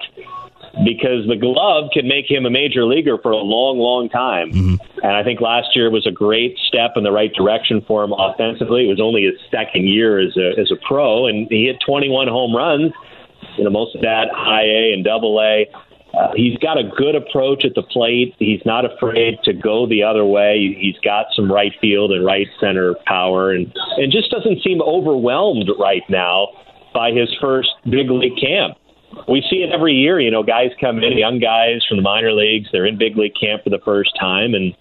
because 0.83 1.27
the 1.27 1.35
glove 1.35 1.89
can 1.93 2.07
make 2.07 2.29
him 2.29 2.45
a 2.45 2.49
major 2.49 2.85
leaguer 2.85 3.17
for 3.17 3.31
a 3.31 3.37
long, 3.37 3.77
long 3.79 4.09
time. 4.09 4.51
Mm-hmm. 4.51 4.75
And 5.03 5.15
I 5.15 5.23
think 5.23 5.41
last 5.41 5.75
year 5.75 5.89
was 5.89 6.05
a 6.05 6.11
great 6.11 6.57
step 6.67 6.91
in 6.95 7.03
the 7.03 7.11
right 7.11 7.33
direction 7.33 7.83
for 7.87 8.03
him 8.03 8.13
offensively. 8.13 8.85
It 8.85 8.89
was 8.89 8.99
only 9.01 9.23
his 9.23 9.39
second 9.51 9.87
year 9.87 10.19
as 10.19 10.35
a 10.37 10.59
as 10.59 10.71
a 10.71 10.75
pro, 10.87 11.27
and 11.27 11.47
he 11.49 11.65
hit 11.65 11.77
21 11.85 12.27
home 12.27 12.55
runs. 12.55 12.91
You 13.57 13.63
know, 13.63 13.69
most 13.69 13.95
of 13.95 14.01
that 14.01 14.27
high 14.33 14.65
A 14.65 14.93
and 14.93 15.03
double 15.03 15.39
A. 15.39 15.67
Uh, 16.17 16.31
he's 16.35 16.57
got 16.59 16.77
a 16.77 16.83
good 16.83 17.13
approach 17.13 17.65
at 17.65 17.75
the 17.75 17.83
plate. 17.83 18.33
He's 18.39 18.61
not 18.65 18.85
afraid 18.85 19.37
to 19.43 19.51
go 19.51 19.85
the 19.85 20.01
other 20.03 20.25
way. 20.25 20.75
He's 20.79 20.97
got 21.03 21.25
some 21.35 21.51
right 21.51 21.73
field 21.81 22.11
and 22.11 22.25
right 22.25 22.47
center 22.59 22.95
power, 23.05 23.51
and 23.51 23.71
and 23.97 24.11
just 24.11 24.31
doesn't 24.31 24.63
seem 24.63 24.81
overwhelmed 24.81 25.69
right 25.77 26.03
now 26.09 26.47
by 26.93 27.11
his 27.11 27.29
first 27.41 27.69
big 27.89 28.09
league 28.09 28.39
camp 28.39 28.77
we 29.27 29.43
see 29.49 29.57
it 29.57 29.73
every 29.73 29.93
year. 29.93 30.19
You 30.19 30.31
know, 30.31 30.43
guys 30.43 30.71
come 30.79 30.97
in, 30.99 31.17
young 31.17 31.39
guys 31.39 31.85
from 31.87 31.97
the 31.97 32.03
minor 32.03 32.31
leagues, 32.31 32.69
they're 32.71 32.85
in 32.85 32.97
big 32.97 33.17
league 33.17 33.33
camp 33.39 33.63
for 33.63 33.69
the 33.69 33.81
first 33.83 34.11
time, 34.19 34.53
and 34.53 34.75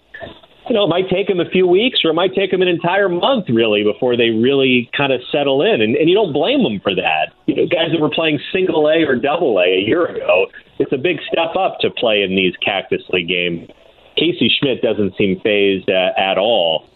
you 0.67 0.73
know, 0.73 0.83
it 0.83 0.89
might 0.89 1.09
take 1.09 1.27
them 1.27 1.39
a 1.39 1.49
few 1.49 1.67
weeks 1.67 1.99
or 2.03 2.09
it 2.09 2.15
might 2.15 2.33
take 2.33 2.49
them 2.49 2.61
an 2.61 2.67
entire 2.67 3.07
month 3.07 3.45
really 3.49 3.83
before 3.83 4.17
they 4.17 4.29
really 4.29 4.89
kind 4.97 5.13
of 5.13 5.21
settle 5.31 5.61
in. 5.61 5.81
And, 5.81 5.95
and 5.95 6.09
you 6.09 6.15
don't 6.15 6.33
blame 6.33 6.63
them 6.63 6.79
for 6.81 6.95
that. 6.95 7.33
You 7.45 7.55
know, 7.55 7.67
guys 7.67 7.93
that 7.93 8.01
were 8.01 8.09
playing 8.09 8.39
single 8.51 8.87
A 8.87 9.05
or 9.05 9.15
double 9.15 9.59
A 9.59 9.77
a 9.77 9.83
year 9.85 10.07
ago, 10.07 10.47
it's 10.79 10.91
a 10.91 10.97
big 10.97 11.17
step 11.31 11.55
up 11.55 11.77
to 11.81 11.91
play 11.91 12.23
in 12.23 12.35
these 12.35 12.53
Cactus 12.65 13.03
League 13.13 13.27
games. 13.27 13.69
Casey 14.17 14.49
Schmitt 14.59 14.81
doesn't 14.81 15.15
seem 15.17 15.39
phased 15.41 15.89
uh, 15.89 16.17
at 16.17 16.39
all 16.39 16.89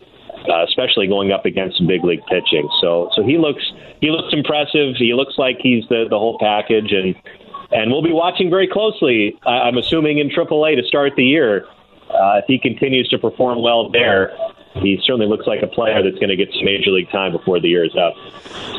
uh, 0.48 0.64
especially 0.64 1.08
going 1.08 1.32
up 1.32 1.46
against 1.46 1.78
some 1.78 1.88
big 1.88 2.04
league 2.04 2.26
pitching. 2.28 2.70
So 2.82 3.10
so 3.16 3.24
he 3.24 3.38
looks 3.38 3.64
he 4.02 4.12
looks 4.12 4.34
impressive. 4.34 4.96
He 4.98 5.14
looks 5.14 5.38
like 5.38 5.58
he's 5.62 5.84
the 5.90 6.06
the 6.10 6.18
whole 6.18 6.38
package, 6.40 6.92
and 6.92 7.16
and 7.72 7.92
we'll 7.92 8.04
be 8.04 8.14
watching 8.14 8.50
very 8.50 8.68
closely. 8.68 9.38
I'm 9.46 9.78
assuming 9.78 10.20
in 10.20 10.30
AAA 10.30 10.82
to 10.82 10.88
start 10.88 11.14
the 11.16 11.26
year. 11.26 11.66
Uh, 12.10 12.42
if 12.42 12.46
he 12.48 12.58
continues 12.58 13.08
to 13.10 13.20
perform 13.20 13.62
well 13.62 13.90
there, 13.92 14.32
he 14.76 15.00
certainly 15.04 15.28
looks 15.28 15.48
like 15.48 15.62
a 15.64 15.68
player 15.68 16.04
that's 16.04 16.20
going 16.20 16.30
to 16.30 16.36
get 16.36 16.50
some 16.54 16.64
major 16.64 16.92
league 16.92 17.10
time 17.12 17.32
before 17.32 17.60
the 17.60 17.68
year 17.68 17.84
is 17.84 17.96
up. 17.96 18.14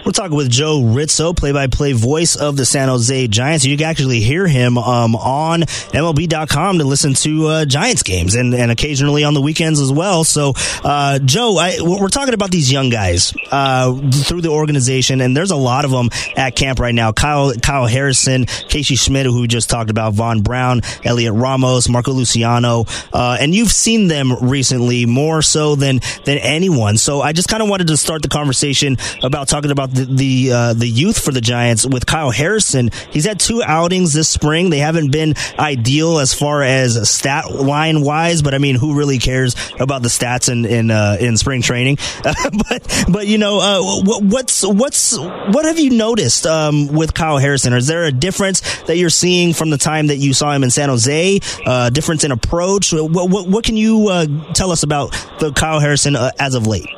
We're 0.04 0.12
talking 0.12 0.36
with 0.36 0.48
Joe 0.48 0.80
Ritzo, 0.80 1.36
play-by-play 1.36 1.92
voice 1.92 2.36
of 2.36 2.56
the 2.56 2.64
San 2.64 2.88
Jose 2.88 3.28
Giants. 3.28 3.64
You 3.64 3.76
can 3.76 3.86
actually 3.86 4.20
hear 4.20 4.46
him 4.46 4.78
um, 4.78 5.14
on 5.14 5.60
MLB.com 5.62 6.78
to 6.78 6.84
listen 6.84 7.14
to 7.14 7.46
uh, 7.46 7.64
Giants 7.64 8.02
games 8.02 8.34
and, 8.34 8.54
and 8.54 8.70
occasionally 8.70 9.24
on 9.24 9.34
the 9.34 9.42
weekends 9.42 9.80
as 9.80 9.92
well. 9.92 10.24
So, 10.24 10.54
uh, 10.84 11.18
Joe, 11.18 11.56
I, 11.58 11.78
we're 11.80 12.08
talking 12.08 12.34
about 12.34 12.50
these 12.50 12.72
young 12.72 12.88
guys 12.88 13.34
uh, 13.50 13.94
through 14.10 14.40
the 14.40 14.48
organization, 14.48 15.20
and 15.20 15.36
there's 15.36 15.50
a 15.50 15.56
lot 15.56 15.84
of 15.84 15.90
them 15.90 16.08
at 16.36 16.56
camp 16.56 16.78
right 16.78 16.94
now. 16.94 17.12
Kyle 17.12 17.52
Kyle 17.54 17.86
Harrison, 17.86 18.46
Casey 18.46 18.96
Schmitt, 18.96 19.26
who 19.26 19.42
we 19.42 19.48
just 19.48 19.68
talked 19.68 19.90
about, 19.90 20.14
Vaughn 20.14 20.40
Brown, 20.40 20.80
Heliot 20.80 21.38
Ramos, 21.38 21.88
Marco 21.88 22.12
Luciano, 22.12 22.84
uh, 23.12 23.36
and 23.40 23.54
you've 23.54 23.70
seen 23.70 24.08
them 24.08 24.32
recently 24.40 25.04
more 25.04 25.42
so 25.42 25.76
than 25.80 26.00
than 26.24 26.38
anyone. 26.38 26.96
So 26.96 27.20
I 27.20 27.32
just 27.32 27.48
kind 27.48 27.62
of 27.62 27.68
wanted 27.68 27.88
to 27.88 27.96
start 27.96 28.22
the 28.22 28.28
conversation 28.28 28.96
about 29.22 29.48
talking 29.48 29.70
about 29.70 29.90
the 29.90 30.04
the, 30.04 30.52
uh, 30.52 30.74
the 30.74 30.86
youth 30.86 31.22
for 31.22 31.32
the 31.32 31.40
Giants 31.40 31.86
with 31.86 32.06
Kyle 32.06 32.30
Harrison. 32.30 32.90
He's 33.10 33.24
had 33.24 33.40
two 33.40 33.62
outings 33.62 34.12
this 34.12 34.28
spring. 34.28 34.70
They 34.70 34.78
haven't 34.78 35.10
been 35.10 35.34
ideal 35.58 36.18
as 36.18 36.34
far 36.34 36.62
as 36.62 37.08
stat 37.08 37.50
line 37.50 38.02
wise, 38.02 38.42
but 38.42 38.54
I 38.54 38.58
mean, 38.58 38.76
who 38.76 38.94
really 38.96 39.18
cares 39.18 39.56
about 39.78 40.02
the 40.02 40.08
stats 40.08 40.50
in 40.50 40.64
in 40.64 40.90
uh, 40.90 41.16
in 41.20 41.36
spring 41.36 41.62
training? 41.62 41.98
but 42.22 43.04
but 43.08 43.26
you 43.26 43.38
know, 43.38 43.58
uh, 43.60 43.80
what's 44.20 44.66
what's 44.66 45.18
what 45.18 45.64
have 45.64 45.78
you 45.78 45.90
noticed 45.90 46.46
um, 46.46 46.88
with 46.88 47.14
Kyle 47.14 47.38
Harrison? 47.38 47.72
Is 47.72 47.86
there 47.86 48.04
a 48.04 48.12
difference 48.12 48.60
that 48.84 48.96
you're 48.96 49.10
seeing 49.10 49.52
from 49.52 49.70
the 49.70 49.78
time 49.78 50.08
that 50.08 50.16
you 50.16 50.32
saw 50.34 50.52
him 50.52 50.62
in 50.62 50.70
San 50.70 50.88
Jose? 50.88 51.40
Uh, 51.64 51.90
difference 51.90 52.24
in 52.24 52.32
approach? 52.32 52.92
What 52.92 53.30
what, 53.30 53.48
what 53.48 53.64
can 53.64 53.76
you 53.76 54.08
uh, 54.08 54.26
tell 54.52 54.70
us 54.70 54.82
about 54.82 55.12
the 55.38 55.52
Kyle 55.70 55.78
Harrison 55.78 56.16
uh, 56.16 56.32
as 56.40 56.56
of 56.56 56.66
late? 56.66 56.88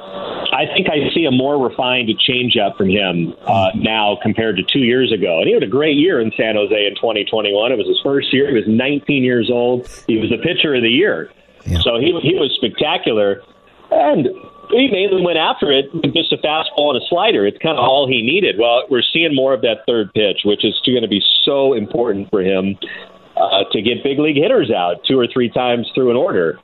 I 0.53 0.65
think 0.73 0.89
I 0.89 1.13
see 1.13 1.27
a 1.27 1.31
more 1.31 1.63
refined 1.63 2.09
changeup 2.27 2.77
from 2.77 2.89
him 2.89 3.35
uh, 3.47 3.71
now 3.75 4.17
compared 4.23 4.57
to 4.57 4.63
two 4.63 4.81
years 4.81 5.13
ago. 5.13 5.41
And 5.41 5.47
he 5.47 5.53
had 5.53 5.63
a 5.63 5.69
great 5.69 5.97
year 5.97 6.21
in 6.21 6.33
San 6.37 6.57
Jose 6.57 6.73
in 6.73 6.95
2021. 6.97 7.73
It 7.73 7.77
was 7.77 7.87
his 7.87 8.01
first 8.03 8.33
year. 8.33 8.49
He 8.49 8.55
was 8.55 8.65
19 8.67 9.25
years 9.25 9.51
old. 9.51 9.87
He 10.07 10.17
was 10.17 10.31
the 10.31 10.39
pitcher 10.39 10.75
of 10.75 10.83
the 10.83 10.89
year. 10.89 11.31
Yeah. 11.67 11.81
So 11.81 11.99
he 11.99 12.17
he 12.23 12.35
was 12.35 12.53
spectacular. 12.57 13.43
And 13.91 14.29
he 14.71 14.89
mainly 14.89 15.21
went 15.21 15.37
after 15.37 15.71
it 15.71 15.93
with 15.93 16.15
just 16.15 16.33
a 16.33 16.39
fastball 16.39 16.95
and 16.95 17.03
a 17.03 17.07
slider. 17.09 17.47
It's 17.47 17.59
kind 17.59 17.77
of 17.77 17.85
all 17.85 18.09
he 18.09 18.23
needed. 18.23 18.57
Well, 18.59 18.85
we're 18.89 19.05
seeing 19.13 19.35
more 19.35 19.53
of 19.53 19.61
that 19.63 19.85
third 19.87 20.15
pitch, 20.15 20.45
which 20.45 20.65
is 20.65 20.81
going 20.87 21.03
to 21.03 21.09
be 21.09 21.23
so 21.45 21.75
important 21.75 22.31
for 22.31 22.41
him 22.41 22.79
uh, 23.37 23.65
to 23.71 23.83
get 23.83 24.03
big 24.03 24.19
league 24.19 24.37
hitters 24.37 24.71
out 24.71 25.05
two 25.05 25.19
or 25.19 25.27
three 25.27 25.51
times 25.51 25.91
through 25.95 26.11
an 26.11 26.17
order. 26.17 26.59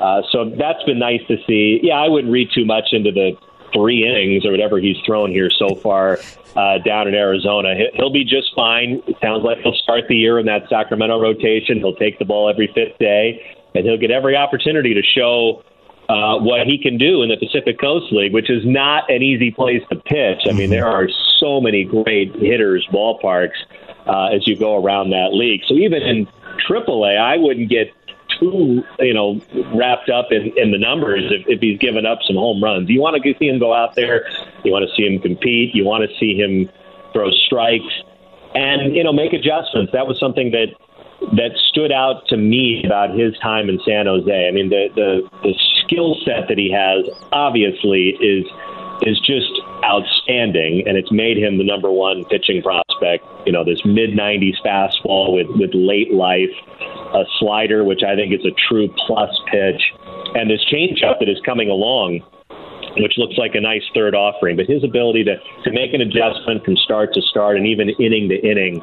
Uh, 0.00 0.22
so 0.30 0.50
that's 0.58 0.82
been 0.84 0.98
nice 0.98 1.20
to 1.28 1.36
see. 1.46 1.80
Yeah, 1.82 1.94
I 1.94 2.08
wouldn't 2.08 2.32
read 2.32 2.50
too 2.54 2.64
much 2.64 2.88
into 2.92 3.12
the 3.12 3.36
three 3.72 4.06
innings 4.06 4.46
or 4.46 4.52
whatever 4.52 4.78
he's 4.78 4.96
thrown 5.04 5.30
here 5.30 5.50
so 5.50 5.74
far 5.74 6.18
uh, 6.56 6.78
down 6.78 7.08
in 7.08 7.14
Arizona. 7.14 7.74
He'll 7.94 8.12
be 8.12 8.24
just 8.24 8.54
fine. 8.54 9.02
It 9.06 9.16
sounds 9.20 9.44
like 9.44 9.58
he'll 9.58 9.74
start 9.74 10.04
the 10.08 10.16
year 10.16 10.38
in 10.38 10.46
that 10.46 10.68
Sacramento 10.68 11.20
rotation. 11.20 11.78
He'll 11.78 11.96
take 11.96 12.18
the 12.18 12.24
ball 12.24 12.48
every 12.48 12.68
fifth 12.68 12.98
day, 12.98 13.56
and 13.74 13.84
he'll 13.84 13.98
get 13.98 14.10
every 14.10 14.36
opportunity 14.36 14.94
to 14.94 15.02
show 15.02 15.64
uh, 16.08 16.38
what 16.38 16.66
he 16.66 16.78
can 16.78 16.98
do 16.98 17.22
in 17.22 17.28
the 17.28 17.36
Pacific 17.36 17.80
Coast 17.80 18.12
League, 18.12 18.32
which 18.32 18.50
is 18.50 18.62
not 18.64 19.10
an 19.10 19.22
easy 19.22 19.50
place 19.50 19.82
to 19.90 19.96
pitch. 19.96 20.42
I 20.48 20.52
mean, 20.52 20.70
there 20.70 20.86
are 20.86 21.08
so 21.40 21.60
many 21.60 21.84
great 21.84 22.34
hitters, 22.36 22.86
ballparks, 22.92 23.56
uh, 24.06 24.26
as 24.26 24.46
you 24.46 24.56
go 24.56 24.82
around 24.82 25.10
that 25.10 25.30
league. 25.32 25.62
So 25.66 25.74
even 25.74 26.02
in 26.02 26.28
AAA, 26.68 27.18
I 27.18 27.36
wouldn't 27.38 27.70
get 27.70 27.88
too, 28.38 28.82
you 29.00 29.14
know, 29.14 29.40
wrapped 29.74 30.10
up 30.10 30.26
in, 30.30 30.52
in 30.56 30.70
the 30.70 30.78
numbers 30.78 31.24
if, 31.30 31.46
if 31.46 31.60
he's 31.60 31.78
given 31.78 32.06
up 32.06 32.18
some 32.26 32.36
home 32.36 32.62
runs. 32.62 32.88
You 32.88 33.00
want 33.00 33.22
to 33.22 33.34
see 33.38 33.48
him 33.48 33.58
go 33.58 33.72
out 33.72 33.94
there. 33.94 34.26
You 34.64 34.72
want 34.72 34.88
to 34.88 34.94
see 34.96 35.06
him 35.06 35.20
compete. 35.20 35.74
You 35.74 35.84
want 35.84 36.08
to 36.08 36.18
see 36.18 36.34
him 36.34 36.68
throw 37.12 37.30
strikes 37.46 37.92
and, 38.54 38.94
you 38.94 39.02
know, 39.02 39.12
make 39.12 39.32
adjustments. 39.32 39.92
That 39.92 40.06
was 40.06 40.18
something 40.18 40.50
that 40.52 40.68
that 41.36 41.56
stood 41.70 41.90
out 41.90 42.26
to 42.28 42.36
me 42.36 42.82
about 42.84 43.16
his 43.16 43.36
time 43.38 43.68
in 43.68 43.80
San 43.86 44.06
Jose. 44.06 44.48
I 44.48 44.50
mean, 44.50 44.68
the 44.68 44.88
the, 44.94 45.28
the 45.42 45.54
skill 45.84 46.16
set 46.24 46.48
that 46.48 46.58
he 46.58 46.70
has 46.70 47.08
obviously 47.32 48.16
is 48.20 48.44
is 49.02 49.18
just 49.20 49.50
outstanding, 49.82 50.84
and 50.86 50.96
it's 50.96 51.10
made 51.10 51.36
him 51.36 51.58
the 51.58 51.64
number 51.64 51.90
one 51.90 52.24
pitching 52.26 52.62
prospect. 52.62 52.93
You 53.46 53.52
know, 53.52 53.64
this 53.64 53.80
mid 53.84 54.10
90s 54.10 54.56
fastball 54.64 55.34
with 55.34 55.48
with 55.58 55.70
late 55.74 56.12
life, 56.12 56.54
a 57.14 57.24
slider 57.38 57.84
which 57.84 58.02
I 58.02 58.14
think 58.16 58.32
is 58.32 58.44
a 58.44 58.54
true 58.68 58.88
plus 59.06 59.30
pitch, 59.50 59.82
and 60.34 60.50
this 60.50 60.64
changeup 60.72 61.20
that 61.20 61.28
is 61.28 61.38
coming 61.44 61.70
along 61.70 62.20
which 62.98 63.18
looks 63.18 63.34
like 63.36 63.56
a 63.56 63.60
nice 63.60 63.82
third 63.92 64.14
offering. 64.14 64.54
But 64.54 64.66
his 64.66 64.84
ability 64.84 65.24
to, 65.24 65.34
to 65.64 65.72
make 65.72 65.94
an 65.94 66.00
adjustment 66.00 66.64
from 66.64 66.76
start 66.76 67.12
to 67.14 67.22
start 67.22 67.56
and 67.56 67.66
even 67.66 67.88
inning 67.98 68.28
to 68.28 68.38
inning 68.38 68.80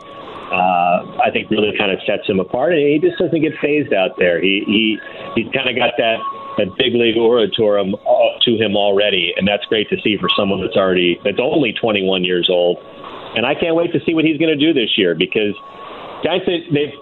uh, 0.51 1.24
I 1.24 1.32
think 1.32 1.50
really 1.50 1.72
kind 1.78 1.92
of 1.92 2.00
sets 2.06 2.28
him 2.28 2.40
apart. 2.40 2.74
And 2.74 2.84
he 2.84 3.00
just 3.00 3.18
doesn't 3.18 3.40
get 3.40 3.54
phased 3.62 3.94
out 3.94 4.20
there. 4.20 4.42
He 4.42 4.63
he 4.68 5.00
he's 5.36 5.48
kind 5.56 5.72
of 5.72 5.75
got 5.80 5.96
that 5.98 6.20
that 6.60 6.75
big 6.78 6.94
league 6.94 7.16
aura 7.16 7.48
uh, 7.48 8.40
to 8.44 8.51
him 8.60 8.75
already, 8.75 9.34
and 9.38 9.48
that's 9.48 9.63
great 9.66 9.90
to 9.90 9.98
see 10.04 10.18
for 10.20 10.28
someone 10.36 10.60
that's 10.60 10.75
already 10.75 11.20
that's 11.24 11.40
only 11.40 11.74
21 11.74 12.24
years 12.24 12.50
old. 12.51 12.78
And 13.35 13.45
I 13.45 13.55
can't 13.55 13.75
wait 13.75 13.93
to 13.93 14.00
see 14.05 14.13
what 14.13 14.25
he's 14.25 14.38
going 14.38 14.57
to 14.57 14.59
do 14.59 14.73
this 14.73 14.97
year 14.97 15.15
because 15.15 15.55
guys 16.23 16.41
they've 16.45 16.93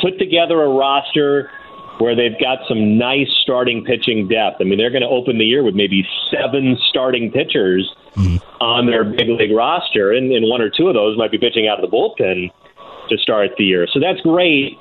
put 0.00 0.18
together 0.18 0.60
a 0.62 0.68
roster 0.68 1.50
where 1.98 2.16
they've 2.16 2.38
got 2.40 2.58
some 2.66 2.98
nice 2.98 3.28
starting 3.42 3.84
pitching 3.84 4.28
depth. 4.28 4.56
I 4.60 4.64
mean, 4.64 4.78
they're 4.78 4.90
going 4.90 5.02
to 5.02 5.08
open 5.08 5.38
the 5.38 5.44
year 5.44 5.62
with 5.62 5.74
maybe 5.74 6.06
seven 6.30 6.76
starting 6.88 7.30
pitchers 7.30 7.88
mm-hmm. 8.16 8.36
on 8.60 8.86
their 8.86 9.04
big 9.04 9.28
league 9.28 9.54
roster, 9.54 10.12
and, 10.12 10.32
and 10.32 10.48
one 10.48 10.60
or 10.60 10.70
two 10.70 10.88
of 10.88 10.94
those 10.94 11.16
might 11.16 11.30
be 11.30 11.38
pitching 11.38 11.68
out 11.68 11.82
of 11.82 11.88
the 11.88 11.94
bullpen 11.94 12.50
to 13.08 13.18
start 13.18 13.50
the 13.56 13.64
year. 13.64 13.86
So 13.92 14.00
that's 14.00 14.20
great. 14.22 14.78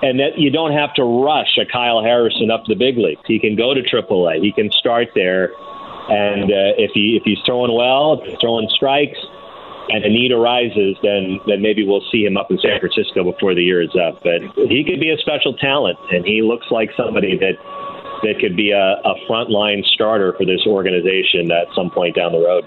And 0.00 0.20
that 0.20 0.38
you 0.38 0.50
don't 0.50 0.72
have 0.72 0.94
to 0.94 1.02
rush 1.02 1.58
a 1.58 1.66
Kyle 1.66 2.02
Harrison 2.02 2.52
up 2.52 2.64
to 2.64 2.74
the 2.74 2.78
big 2.78 2.96
leagues. 2.98 3.20
He 3.26 3.40
can 3.40 3.56
go 3.56 3.74
to 3.74 3.82
AAA. 3.82 4.42
He 4.42 4.52
can 4.52 4.70
start 4.70 5.08
there, 5.16 5.50
and 6.08 6.44
uh, 6.44 6.78
if 6.78 6.92
he 6.94 7.16
if 7.16 7.24
he's 7.24 7.38
throwing 7.44 7.74
well, 7.74 8.20
if 8.20 8.28
he's 8.28 8.38
throwing 8.40 8.68
strikes, 8.70 9.18
and 9.88 10.04
a 10.04 10.08
need 10.08 10.32
arises, 10.32 10.96
then 11.02 11.40
then 11.46 11.62
maybe 11.62 11.84
we'll 11.84 12.04
see 12.12 12.24
him 12.24 12.36
up 12.36 12.50
in 12.50 12.58
San 12.58 12.78
Francisco 12.80 13.24
before 13.24 13.54
the 13.54 13.62
year 13.62 13.82
is 13.82 13.94
up. 13.96 14.22
But 14.22 14.42
he 14.68 14.84
could 14.84 15.00
be 15.00 15.10
a 15.10 15.18
special 15.18 15.54
talent, 15.54 15.98
and 16.10 16.24
he 16.24 16.42
looks 16.42 16.66
like 16.70 16.90
somebody 16.96 17.36
that 17.38 17.56
that 18.22 18.38
could 18.40 18.56
be 18.56 18.70
a, 18.72 18.78
a 18.78 19.14
frontline 19.28 19.84
starter 19.84 20.32
for 20.36 20.44
this 20.44 20.60
organization 20.66 21.50
at 21.50 21.68
some 21.74 21.90
point 21.90 22.16
down 22.16 22.32
the 22.32 22.38
road. 22.38 22.64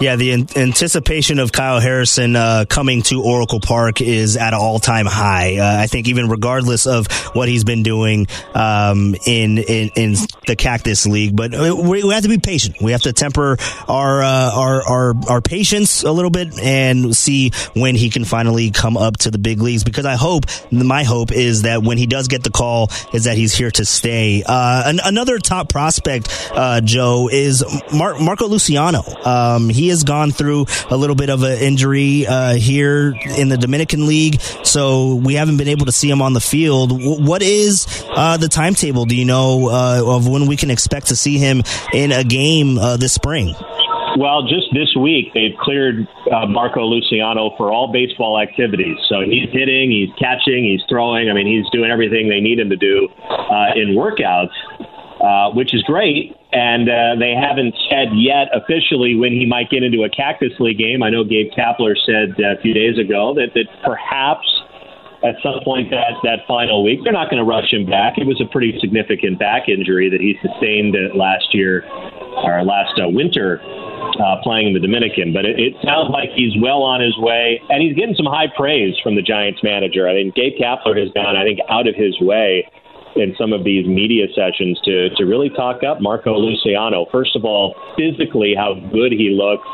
Yeah, 0.00 0.16
the 0.16 0.32
an- 0.32 0.48
anticipation 0.56 1.38
of 1.38 1.52
Kyle 1.52 1.80
Harrison 1.80 2.36
uh, 2.36 2.64
coming 2.68 3.02
to 3.02 3.22
Oracle 3.22 3.60
Park 3.60 4.00
is 4.00 4.36
at 4.36 4.52
an 4.52 4.60
all 4.60 4.78
time 4.78 5.06
high. 5.06 5.56
Uh, 5.56 5.82
I 5.82 5.86
think 5.86 6.08
even 6.08 6.28
regardless 6.28 6.86
of 6.86 7.10
what 7.34 7.48
he's 7.48 7.64
been 7.64 7.82
doing 7.82 8.26
um, 8.54 9.14
in, 9.26 9.58
in, 9.58 9.90
in 9.96 10.14
the 10.46 10.56
Cactus 10.56 11.06
League, 11.06 11.36
but 11.36 11.52
we, 11.52 12.04
we, 12.04 12.14
have 12.14 12.22
to 12.22 12.28
be 12.28 12.38
patient. 12.38 12.76
We 12.80 12.92
have 12.92 13.02
to 13.02 13.12
temper 13.12 13.56
our 13.86 14.22
uh, 14.22 14.50
our, 14.54 14.82
our 14.82 15.14
our 15.28 15.40
patience 15.40 16.02
a 16.02 16.12
little 16.12 16.30
bit 16.30 16.58
and 16.58 17.16
see 17.16 17.52
when 17.74 17.94
he 17.94 18.10
can 18.10 18.24
finally 18.24 18.70
come 18.70 18.96
up 18.96 19.18
to 19.18 19.30
the 19.30 19.38
big 19.38 19.60
leagues. 19.60 19.84
Because 19.84 20.06
I 20.06 20.16
hope 20.16 20.44
my 20.70 21.04
hope 21.04 21.32
is 21.32 21.62
that 21.62 21.82
when 21.82 21.98
he 21.98 22.06
does 22.06 22.28
get 22.28 22.42
the 22.42 22.50
call, 22.50 22.90
is 23.12 23.24
that 23.24 23.36
he's 23.36 23.54
here 23.54 23.70
to 23.72 23.84
stay. 23.84 24.42
Uh, 24.46 24.77
uh, 24.78 24.88
an, 24.88 25.00
another 25.04 25.38
top 25.38 25.68
prospect, 25.68 26.28
uh, 26.52 26.80
Joe, 26.80 27.28
is 27.30 27.64
Mar- 27.92 28.18
Marco 28.18 28.46
Luciano. 28.46 29.02
Um, 29.24 29.68
he 29.68 29.88
has 29.88 30.04
gone 30.04 30.30
through 30.30 30.66
a 30.90 30.96
little 30.96 31.16
bit 31.16 31.30
of 31.30 31.42
an 31.42 31.58
injury 31.58 32.26
uh, 32.26 32.54
here 32.54 33.14
in 33.36 33.48
the 33.48 33.56
Dominican 33.56 34.06
League, 34.06 34.40
so 34.62 35.14
we 35.16 35.34
haven't 35.34 35.56
been 35.56 35.68
able 35.68 35.86
to 35.86 35.92
see 35.92 36.10
him 36.10 36.22
on 36.22 36.32
the 36.32 36.40
field. 36.40 36.90
W- 36.90 37.24
what 37.24 37.42
is 37.42 37.86
uh, 38.10 38.36
the 38.36 38.48
timetable? 38.48 39.04
Do 39.04 39.16
you 39.16 39.24
know 39.24 39.68
uh, 39.68 40.02
of 40.04 40.28
when 40.28 40.46
we 40.46 40.56
can 40.56 40.70
expect 40.70 41.08
to 41.08 41.16
see 41.16 41.38
him 41.38 41.62
in 41.92 42.12
a 42.12 42.24
game 42.24 42.76
this 42.76 43.12
spring? 43.12 43.54
Well, 44.18 44.42
just 44.42 44.66
this 44.74 44.96
week 44.98 45.32
they've 45.32 45.56
cleared 45.60 46.08
uh, 46.32 46.44
Marco 46.46 46.84
Luciano 46.84 47.54
for 47.56 47.70
all 47.70 47.92
baseball 47.92 48.40
activities. 48.40 48.96
So 49.08 49.20
he's 49.20 49.48
hitting, 49.52 49.92
he's 49.92 50.10
catching, 50.18 50.64
he's 50.64 50.82
throwing. 50.88 51.30
I 51.30 51.34
mean, 51.34 51.46
he's 51.46 51.70
doing 51.70 51.88
everything 51.88 52.28
they 52.28 52.40
need 52.40 52.58
him 52.58 52.68
to 52.68 52.76
do 52.76 53.08
uh, 53.30 53.78
in 53.78 53.94
workouts, 53.94 54.50
uh, 55.22 55.54
which 55.54 55.72
is 55.72 55.84
great. 55.84 56.34
And 56.50 56.90
uh, 56.90 57.14
they 57.20 57.30
haven't 57.30 57.76
said 57.88 58.08
yet 58.14 58.48
officially 58.52 59.14
when 59.14 59.30
he 59.30 59.46
might 59.46 59.70
get 59.70 59.84
into 59.84 60.02
a 60.02 60.10
Cactus 60.10 60.58
League 60.58 60.78
game. 60.78 61.04
I 61.04 61.10
know 61.10 61.22
Gabe 61.22 61.52
Kapler 61.52 61.94
said 62.04 62.34
uh, 62.42 62.58
a 62.58 62.60
few 62.60 62.74
days 62.74 62.98
ago 62.98 63.34
that 63.34 63.54
that 63.54 63.66
perhaps 63.84 64.48
at 65.22 65.34
some 65.42 65.58
point 65.64 65.90
that 65.90 66.14
that 66.22 66.46
final 66.46 66.82
week. 66.82 67.00
They're 67.02 67.12
not 67.12 67.30
going 67.30 67.42
to 67.42 67.48
rush 67.48 67.72
him 67.72 67.86
back. 67.86 68.18
It 68.18 68.26
was 68.26 68.40
a 68.40 68.46
pretty 68.46 68.78
significant 68.80 69.38
back 69.38 69.68
injury 69.68 70.08
that 70.10 70.20
he 70.20 70.38
sustained 70.42 70.94
last 71.14 71.54
year 71.54 71.82
or 71.90 72.62
last 72.62 72.94
uh, 73.02 73.08
winter 73.08 73.58
uh, 73.58 74.38
playing 74.42 74.68
in 74.68 74.74
the 74.74 74.80
Dominican. 74.80 75.32
But 75.32 75.44
it, 75.44 75.58
it 75.58 75.74
sounds 75.82 76.10
like 76.10 76.30
he's 76.34 76.54
well 76.62 76.82
on 76.82 77.00
his 77.00 77.16
way, 77.18 77.60
and 77.68 77.82
he's 77.82 77.94
getting 77.94 78.14
some 78.14 78.26
high 78.26 78.46
praise 78.54 78.94
from 79.02 79.16
the 79.16 79.22
Giants 79.22 79.60
manager. 79.62 80.08
I 80.08 80.14
mean, 80.14 80.32
Gabe 80.34 80.54
Kapler 80.54 80.94
has 80.98 81.10
gone, 81.14 81.34
I 81.34 81.42
think, 81.42 81.58
out 81.68 81.88
of 81.88 81.94
his 81.94 82.14
way 82.20 82.66
in 83.16 83.34
some 83.36 83.52
of 83.52 83.64
these 83.64 83.86
media 83.86 84.26
sessions 84.34 84.78
to 84.84 85.10
to 85.16 85.24
really 85.24 85.50
talk 85.50 85.82
up 85.82 86.00
Marco 86.00 86.38
Luciano. 86.38 87.06
First 87.10 87.34
of 87.34 87.44
all, 87.44 87.74
physically, 87.98 88.54
how 88.54 88.74
good 88.92 89.10
he 89.10 89.34
looks. 89.34 89.66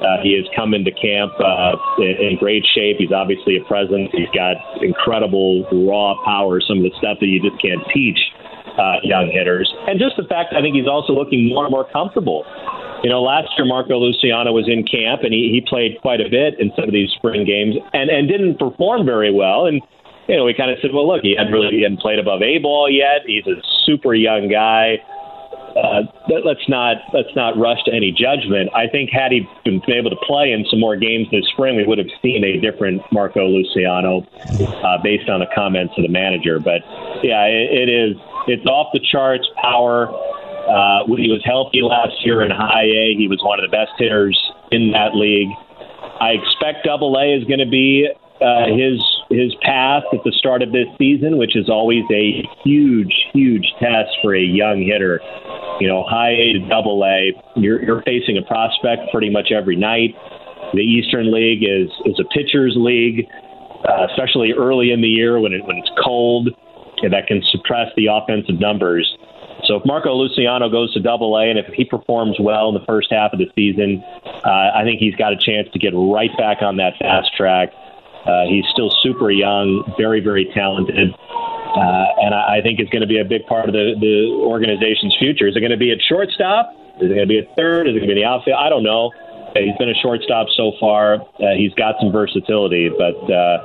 Uh, 0.00 0.22
he 0.22 0.34
has 0.36 0.44
come 0.56 0.74
into 0.74 0.90
camp 0.92 1.32
uh, 1.38 1.76
in, 1.98 2.32
in 2.32 2.36
great 2.38 2.64
shape. 2.74 2.96
He's 2.98 3.12
obviously 3.12 3.56
a 3.56 3.64
presence. 3.64 4.10
He's 4.12 4.30
got 4.34 4.56
incredible 4.82 5.64
raw 5.70 6.14
power, 6.24 6.60
some 6.60 6.78
of 6.78 6.84
the 6.84 6.94
stuff 6.98 7.18
that 7.20 7.26
you 7.26 7.40
just 7.40 7.60
can't 7.62 7.80
teach 7.92 8.18
uh, 8.78 8.98
young 9.02 9.30
hitters. 9.30 9.72
And 9.86 9.98
just 9.98 10.16
the 10.16 10.24
fact 10.24 10.52
I 10.52 10.60
think 10.60 10.74
he's 10.74 10.88
also 10.88 11.12
looking 11.12 11.48
more 11.48 11.64
and 11.64 11.70
more 11.70 11.86
comfortable 11.90 12.44
you 13.04 13.10
know, 13.10 13.20
last 13.20 13.52
year 13.58 13.68
Marco 13.68 14.00
Luciano 14.00 14.50
was 14.56 14.64
in 14.66 14.82
camp 14.82 15.28
and 15.28 15.32
he, 15.32 15.52
he 15.52 15.60
played 15.60 16.00
quite 16.00 16.24
a 16.24 16.28
bit 16.32 16.58
in 16.58 16.72
some 16.74 16.88
of 16.88 16.92
these 16.96 17.12
spring 17.12 17.44
games 17.44 17.76
and, 17.92 18.08
and 18.08 18.26
didn't 18.26 18.58
perform 18.58 19.04
very 19.04 19.30
well. 19.30 19.66
And, 19.66 19.82
you 20.26 20.34
know, 20.34 20.48
we 20.48 20.54
kind 20.56 20.72
of 20.72 20.78
said, 20.80 20.88
well, 20.88 21.06
look, 21.06 21.20
he 21.20 21.36
hadn't 21.36 21.52
really 21.52 21.76
he 21.76 21.82
hadn't 21.82 22.00
played 22.00 22.18
above 22.18 22.40
A 22.40 22.56
ball 22.64 22.88
yet. 22.88 23.20
He's 23.28 23.44
a 23.46 23.60
super 23.84 24.14
young 24.14 24.48
guy. 24.48 25.04
Uh, 25.76 26.02
let's 26.44 26.68
not 26.68 26.98
let's 27.12 27.34
not 27.34 27.58
rush 27.58 27.82
to 27.84 27.92
any 27.92 28.12
judgment. 28.12 28.70
I 28.74 28.86
think 28.86 29.10
had 29.10 29.32
he 29.32 29.46
been 29.64 29.82
able 29.90 30.10
to 30.10 30.20
play 30.22 30.52
in 30.52 30.64
some 30.70 30.78
more 30.78 30.96
games 30.96 31.26
this 31.30 31.44
spring, 31.52 31.76
we 31.76 31.84
would 31.84 31.98
have 31.98 32.10
seen 32.22 32.44
a 32.44 32.60
different 32.60 33.02
Marco 33.10 33.46
Luciano 33.46 34.22
uh, 34.22 34.98
based 35.02 35.28
on 35.28 35.40
the 35.40 35.50
comments 35.54 35.94
of 35.96 36.04
the 36.04 36.12
manager. 36.12 36.60
But 36.60 36.82
yeah, 37.22 37.44
it, 37.46 37.88
it 37.88 37.88
is 37.90 38.16
it's 38.46 38.66
off 38.66 38.92
the 38.92 39.00
charts 39.10 39.46
power. 39.60 40.08
Uh, 40.64 41.04
when 41.04 41.20
he 41.20 41.28
was 41.28 41.42
healthy 41.44 41.82
last 41.82 42.24
year 42.24 42.40
in 42.40 42.50
high 42.50 42.88
A, 42.88 43.14
he 43.18 43.28
was 43.28 43.36
one 43.44 43.60
of 43.60 43.68
the 43.68 43.74
best 43.74 43.92
hitters 43.98 44.38
in 44.70 44.92
that 44.92 45.14
league. 45.14 45.50
I 46.20 46.30
expect 46.40 46.86
Double 46.86 47.12
A 47.20 47.36
is 47.36 47.44
going 47.44 47.60
to 47.60 47.68
be 47.68 48.08
uh, 48.40 48.66
his 48.66 49.00
his 49.30 49.54
path 49.62 50.02
at 50.12 50.20
the 50.24 50.32
start 50.32 50.62
of 50.62 50.72
this 50.72 50.86
season, 50.98 51.38
which 51.38 51.56
is 51.56 51.68
always 51.68 52.04
a 52.12 52.42
huge, 52.62 53.12
huge 53.32 53.66
test 53.80 54.10
for 54.22 54.34
a 54.34 54.42
young 54.42 54.82
hitter. 54.82 55.20
You 55.80 55.88
know, 55.88 56.04
high 56.06 56.32
A 56.32 56.52
to 56.54 56.68
Double 56.68 57.02
A, 57.04 57.32
you're, 57.56 57.82
you're 57.82 58.02
facing 58.02 58.38
a 58.38 58.42
prospect 58.42 59.10
pretty 59.12 59.30
much 59.30 59.50
every 59.50 59.76
night. 59.76 60.14
The 60.74 60.82
Eastern 60.82 61.32
League 61.32 61.62
is 61.62 61.90
is 62.04 62.18
a 62.20 62.24
pitcher's 62.34 62.74
league, 62.76 63.26
uh, 63.88 64.06
especially 64.10 64.52
early 64.52 64.90
in 64.90 65.00
the 65.00 65.08
year 65.08 65.40
when 65.40 65.52
it, 65.52 65.64
when 65.64 65.76
it's 65.76 65.90
cold, 66.04 66.48
and 67.02 67.12
that 67.12 67.26
can 67.26 67.42
suppress 67.50 67.88
the 67.96 68.06
offensive 68.06 68.60
numbers. 68.60 69.16
So 69.64 69.76
if 69.76 69.86
Marco 69.86 70.14
Luciano 70.14 70.68
goes 70.68 70.92
to 70.94 71.00
Double 71.00 71.36
A 71.36 71.48
and 71.48 71.58
if 71.58 71.66
he 71.74 71.84
performs 71.84 72.36
well 72.38 72.68
in 72.68 72.74
the 72.74 72.84
first 72.86 73.08
half 73.10 73.32
of 73.32 73.38
the 73.38 73.46
season, 73.54 74.02
uh, 74.44 74.70
I 74.74 74.82
think 74.84 75.00
he's 75.00 75.14
got 75.14 75.32
a 75.32 75.36
chance 75.36 75.68
to 75.72 75.78
get 75.78 75.94
right 75.94 76.30
back 76.36 76.58
on 76.60 76.76
that 76.76 76.94
fast 76.98 77.30
track. 77.36 77.70
Uh, 78.26 78.48
he's 78.48 78.64
still 78.72 78.90
super 79.02 79.30
young, 79.30 79.84
very 79.98 80.20
very 80.20 80.48
talented, 80.54 81.12
uh, 81.12 82.06
and 82.24 82.34
I, 82.34 82.58
I 82.58 82.62
think 82.62 82.80
it's 82.80 82.90
going 82.90 83.02
to 83.02 83.08
be 83.08 83.20
a 83.20 83.24
big 83.24 83.46
part 83.46 83.68
of 83.68 83.72
the 83.72 83.94
the 84.00 84.32
organization's 84.40 85.14
future. 85.18 85.46
Is 85.46 85.56
it 85.56 85.60
going 85.60 85.76
to 85.76 85.80
be 85.80 85.92
at 85.92 85.98
shortstop? 86.08 86.72
Is 87.00 87.10
it 87.10 87.14
going 87.14 87.28
to 87.28 87.32
be 87.32 87.38
a 87.38 87.48
third? 87.54 87.88
Is 87.88 87.96
it 87.96 88.00
going 88.00 88.08
to 88.08 88.14
be 88.14 88.22
the 88.22 88.28
outfield? 88.28 88.56
I 88.58 88.68
don't 88.68 88.84
know. 88.84 89.10
He's 89.54 89.76
been 89.78 89.90
a 89.90 89.98
shortstop 90.02 90.48
so 90.56 90.72
far. 90.80 91.22
Uh, 91.38 91.54
he's 91.56 91.72
got 91.74 91.94
some 92.00 92.10
versatility, 92.10 92.90
but 92.90 93.14
uh, 93.30 93.58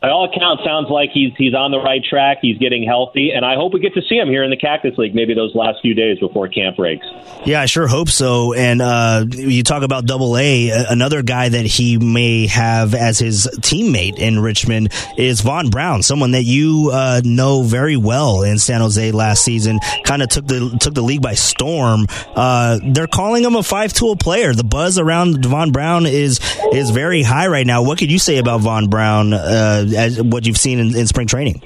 by 0.00 0.10
all 0.10 0.24
accounts, 0.24 0.62
sounds 0.64 0.88
like 0.90 1.10
he's 1.12 1.32
he's 1.36 1.54
on 1.54 1.70
the 1.70 1.78
right 1.78 2.02
track. 2.04 2.38
He's 2.42 2.58
getting 2.58 2.84
healthy, 2.84 3.30
and 3.34 3.44
I 3.44 3.54
hope 3.54 3.72
we 3.72 3.80
get 3.80 3.94
to 3.94 4.02
see 4.08 4.16
him 4.16 4.28
here 4.28 4.42
in 4.42 4.50
the 4.50 4.56
Cactus 4.56 4.96
League 4.98 5.14
maybe 5.14 5.34
those 5.34 5.54
last 5.54 5.78
few 5.80 5.94
days 5.94 6.18
before 6.18 6.48
camp 6.48 6.76
breaks. 6.76 7.06
Yeah, 7.44 7.60
I 7.60 7.66
sure 7.66 7.86
hope 7.86 8.08
so. 8.08 8.52
And 8.54 8.82
uh, 8.82 9.24
you 9.30 9.62
talk 9.62 9.82
about 9.82 10.06
Double 10.06 10.36
A. 10.36 10.70
Another 10.70 11.22
guy 11.22 11.48
that 11.48 11.66
he 11.66 11.98
may 11.98 12.46
have 12.46 12.94
as 12.94 13.18
his 13.18 13.48
teammate 13.60 14.18
in 14.18 14.40
Richmond 14.40 14.92
is 15.16 15.40
Vaughn 15.40 15.70
Brown, 15.70 16.02
someone 16.02 16.32
that 16.32 16.44
you 16.44 16.90
uh, 16.92 17.20
know 17.24 17.62
very 17.62 17.96
well 17.96 18.42
in 18.42 18.58
San 18.58 18.80
Jose 18.80 19.12
last 19.12 19.44
season. 19.44 19.78
Kind 20.04 20.22
of 20.22 20.28
took 20.28 20.46
the 20.46 20.76
took 20.80 20.94
the 20.94 21.02
league 21.02 21.22
by 21.22 21.34
storm. 21.34 22.06
Uh, 22.34 22.78
they're 22.82 23.06
calling 23.06 23.44
him 23.44 23.56
a 23.56 23.62
five 23.62 23.92
tool 23.92 24.16
player. 24.16 24.52
The 24.52 24.64
buzz 24.64 24.98
around 24.98 25.44
Vaughn 25.44 25.72
Brown 25.72 26.06
is 26.06 26.40
is 26.72 26.90
very 26.90 27.22
high 27.22 27.46
right 27.46 27.66
now. 27.66 27.82
What 27.82 27.98
could 27.98 28.10
you 28.10 28.18
say 28.18 28.38
about 28.38 28.60
Vaughn 28.60 28.88
Brown? 28.88 29.32
Uh, 29.94 29.98
as 29.98 30.22
what 30.22 30.46
you've 30.46 30.58
seen 30.58 30.78
in, 30.78 30.96
in 30.96 31.06
spring 31.06 31.26
training. 31.26 31.60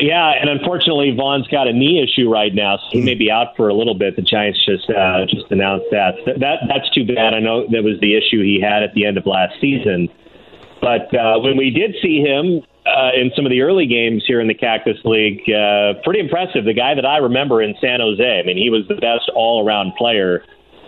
Yeah, 0.00 0.32
and 0.40 0.50
unfortunately, 0.50 1.14
Vaughn's 1.16 1.46
got 1.46 1.68
a 1.68 1.72
knee 1.72 2.02
issue 2.02 2.28
right 2.28 2.52
now, 2.52 2.76
so 2.76 2.84
he 2.90 3.00
may 3.00 3.14
be 3.14 3.30
out 3.30 3.56
for 3.56 3.68
a 3.68 3.74
little 3.74 3.94
bit. 3.94 4.16
The 4.16 4.22
Giants 4.22 4.58
just 4.66 4.90
uh, 4.90 5.26
just 5.26 5.50
announced 5.50 5.86
that. 5.92 6.14
That 6.40 6.66
that's 6.68 6.90
too 6.90 7.06
bad. 7.06 7.34
I 7.34 7.40
know 7.40 7.66
that 7.70 7.84
was 7.84 8.00
the 8.00 8.16
issue 8.16 8.42
he 8.42 8.60
had 8.60 8.82
at 8.82 8.94
the 8.94 9.06
end 9.06 9.16
of 9.16 9.26
last 9.26 9.60
season, 9.60 10.08
but 10.80 11.14
uh, 11.14 11.38
when 11.38 11.56
we 11.56 11.70
did 11.70 11.94
see 12.02 12.18
him 12.18 12.62
uh, 12.84 13.10
in 13.14 13.30
some 13.36 13.46
of 13.46 13.50
the 13.50 13.60
early 13.60 13.86
games 13.86 14.24
here 14.26 14.40
in 14.40 14.48
the 14.48 14.54
Cactus 14.54 14.98
League, 15.04 15.42
uh, 15.48 15.94
pretty 16.02 16.18
impressive. 16.18 16.64
The 16.64 16.74
guy 16.74 16.94
that 16.94 17.06
I 17.06 17.18
remember 17.18 17.62
in 17.62 17.76
San 17.80 18.00
Jose. 18.00 18.40
I 18.40 18.42
mean, 18.42 18.56
he 18.56 18.70
was 18.70 18.82
the 18.88 18.96
best 18.96 19.30
all-around 19.36 19.92
player. 19.96 20.42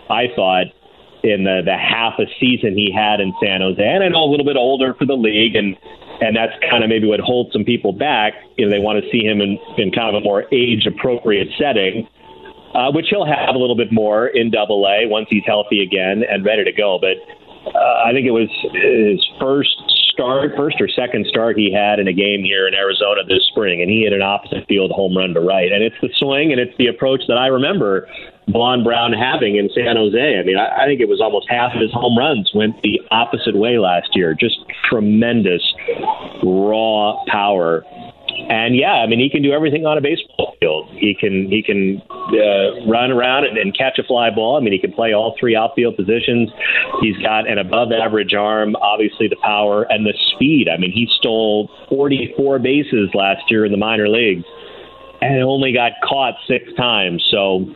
I 0.09 0.27
thought 0.35 0.67
in 1.23 1.45
the 1.45 1.61
the 1.63 1.77
half 1.77 2.19
a 2.19 2.25
season 2.39 2.75
he 2.75 2.91
had 2.91 3.21
in 3.21 3.33
San 3.41 3.61
Jose, 3.61 3.81
and 3.81 4.03
I 4.03 4.09
know 4.09 4.25
a 4.25 4.29
little 4.29 4.45
bit 4.45 4.57
older 4.57 4.93
for 4.93 5.05
the 5.05 5.15
league 5.15 5.55
and 5.55 5.77
and 6.21 6.35
that's 6.35 6.53
kind 6.69 6.83
of 6.83 6.89
maybe 6.89 7.07
what 7.07 7.19
holds 7.19 7.51
some 7.53 7.63
people 7.63 7.93
back. 7.93 8.33
You 8.57 8.65
know, 8.65 8.71
they 8.71 8.79
want 8.79 9.03
to 9.03 9.09
see 9.11 9.23
him 9.23 9.41
in, 9.41 9.57
in 9.77 9.91
kind 9.91 10.15
of 10.15 10.21
a 10.21 10.23
more 10.23 10.45
age 10.53 10.85
appropriate 10.85 11.49
setting, 11.57 12.07
uh, 12.73 12.91
which 12.91 13.07
he'll 13.09 13.25
have 13.25 13.55
a 13.55 13.59
little 13.59 13.75
bit 13.75 13.91
more 13.91 14.27
in 14.27 14.51
Double 14.51 14.85
A 14.87 15.07
once 15.07 15.27
he's 15.29 15.43
healthy 15.45 15.81
again 15.81 16.23
and 16.27 16.45
ready 16.45 16.63
to 16.63 16.71
go. 16.71 16.99
But 16.99 17.17
uh, 17.73 18.03
I 18.05 18.11
think 18.13 18.27
it 18.27 18.31
was 18.31 18.49
his 18.73 19.19
first 19.39 19.75
start, 20.13 20.51
first 20.55 20.77
or 20.79 20.87
second 20.87 21.27
start 21.27 21.57
he 21.57 21.73
had 21.73 21.99
in 21.99 22.07
a 22.07 22.13
game 22.13 22.43
here 22.43 22.67
in 22.67 22.73
Arizona 22.73 23.21
this 23.27 23.43
spring, 23.51 23.81
and 23.81 23.91
he 23.91 24.03
hit 24.03 24.13
an 24.13 24.21
opposite 24.21 24.65
field 24.67 24.91
home 24.91 25.17
run 25.17 25.33
to 25.33 25.41
right. 25.41 25.71
And 25.71 25.83
it's 25.83 25.95
the 26.01 26.09
swing 26.17 26.51
and 26.51 26.59
it's 26.59 26.75
the 26.77 26.87
approach 26.87 27.21
that 27.27 27.37
I 27.37 27.47
remember 27.47 28.07
Vaughn 28.49 28.83
Brown 28.83 29.11
having 29.11 29.55
in 29.55 29.69
San 29.73 29.95
Jose. 29.95 30.39
I 30.39 30.43
mean, 30.43 30.57
I, 30.57 30.83
I 30.83 30.85
think 30.85 31.01
it 31.01 31.09
was 31.09 31.19
almost 31.19 31.47
half 31.49 31.73
of 31.73 31.81
his 31.81 31.91
home 31.91 32.17
runs 32.17 32.51
went 32.53 32.81
the 32.83 33.01
opposite 33.09 33.55
way 33.55 33.79
last 33.79 34.09
year. 34.13 34.35
Just 34.39 34.57
tremendous 34.89 35.61
raw 36.43 37.23
power. 37.27 37.83
And 38.49 38.75
yeah, 38.75 39.01
I 39.01 39.07
mean, 39.07 39.19
he 39.19 39.29
can 39.29 39.41
do 39.41 39.51
everything 39.51 39.85
on 39.85 39.97
a 39.97 40.01
baseball 40.01 40.55
field. 40.59 40.89
He 40.91 41.15
can 41.19 41.49
he 41.49 41.63
can 41.63 42.01
uh, 42.11 42.85
run 42.85 43.09
around 43.09 43.45
and, 43.45 43.57
and 43.57 43.75
catch 43.75 43.97
a 43.97 44.03
fly 44.03 44.29
ball. 44.29 44.57
I 44.57 44.59
mean, 44.59 44.73
he 44.73 44.79
can 44.79 44.91
play 44.91 45.13
all 45.13 45.35
three 45.39 45.55
outfield 45.55 45.95
positions. 45.95 46.49
He's 47.01 47.17
got 47.23 47.49
an 47.49 47.57
above 47.57 47.91
average 47.91 48.33
arm, 48.33 48.75
obviously 48.75 49.27
the 49.27 49.37
power 49.41 49.83
and 49.89 50.05
the 50.05 50.13
speed. 50.33 50.67
I 50.69 50.77
mean, 50.77 50.91
he 50.91 51.07
stole 51.17 51.71
44 51.89 52.59
bases 52.59 53.09
last 53.13 53.49
year 53.49 53.65
in 53.65 53.71
the 53.71 53.77
minor 53.77 54.09
leagues 54.09 54.45
and 55.21 55.41
only 55.43 55.73
got 55.73 55.93
caught 56.03 56.35
six 56.47 56.65
times. 56.77 57.25
So 57.31 57.73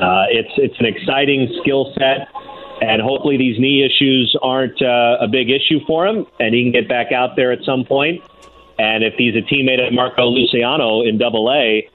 uh, 0.00 0.26
it's 0.30 0.52
it's 0.56 0.78
an 0.78 0.86
exciting 0.86 1.48
skill 1.60 1.92
set, 1.98 2.28
and 2.80 3.02
hopefully 3.02 3.36
these 3.36 3.58
knee 3.58 3.84
issues 3.84 4.36
aren't 4.42 4.80
uh, 4.82 5.18
a 5.20 5.28
big 5.28 5.50
issue 5.50 5.80
for 5.86 6.06
him, 6.06 6.26
and 6.40 6.54
he 6.54 6.62
can 6.62 6.72
get 6.72 6.88
back 6.88 7.12
out 7.12 7.36
there 7.36 7.52
at 7.52 7.62
some 7.64 7.84
point. 7.84 8.22
And 8.78 9.04
if 9.04 9.14
he's 9.14 9.34
a 9.36 9.42
teammate 9.42 9.86
of 9.86 9.92
Marco 9.92 10.26
Luciano 10.26 11.02
in 11.02 11.18
Double 11.18 11.52
A 11.52 11.88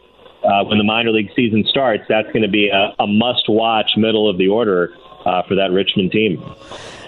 uh, 0.43 0.63
when 0.65 0.77
the 0.77 0.83
minor 0.83 1.11
league 1.11 1.31
season 1.35 1.65
starts, 1.69 2.03
that's 2.07 2.27
going 2.27 2.43
to 2.43 2.47
be 2.47 2.69
a, 2.69 2.95
a 2.99 3.07
must-watch 3.07 3.91
middle 3.97 4.29
of 4.29 4.37
the 4.37 4.47
order 4.47 4.93
uh, 5.25 5.41
for 5.47 5.55
that 5.55 5.71
Richmond 5.71 6.11
team. 6.11 6.41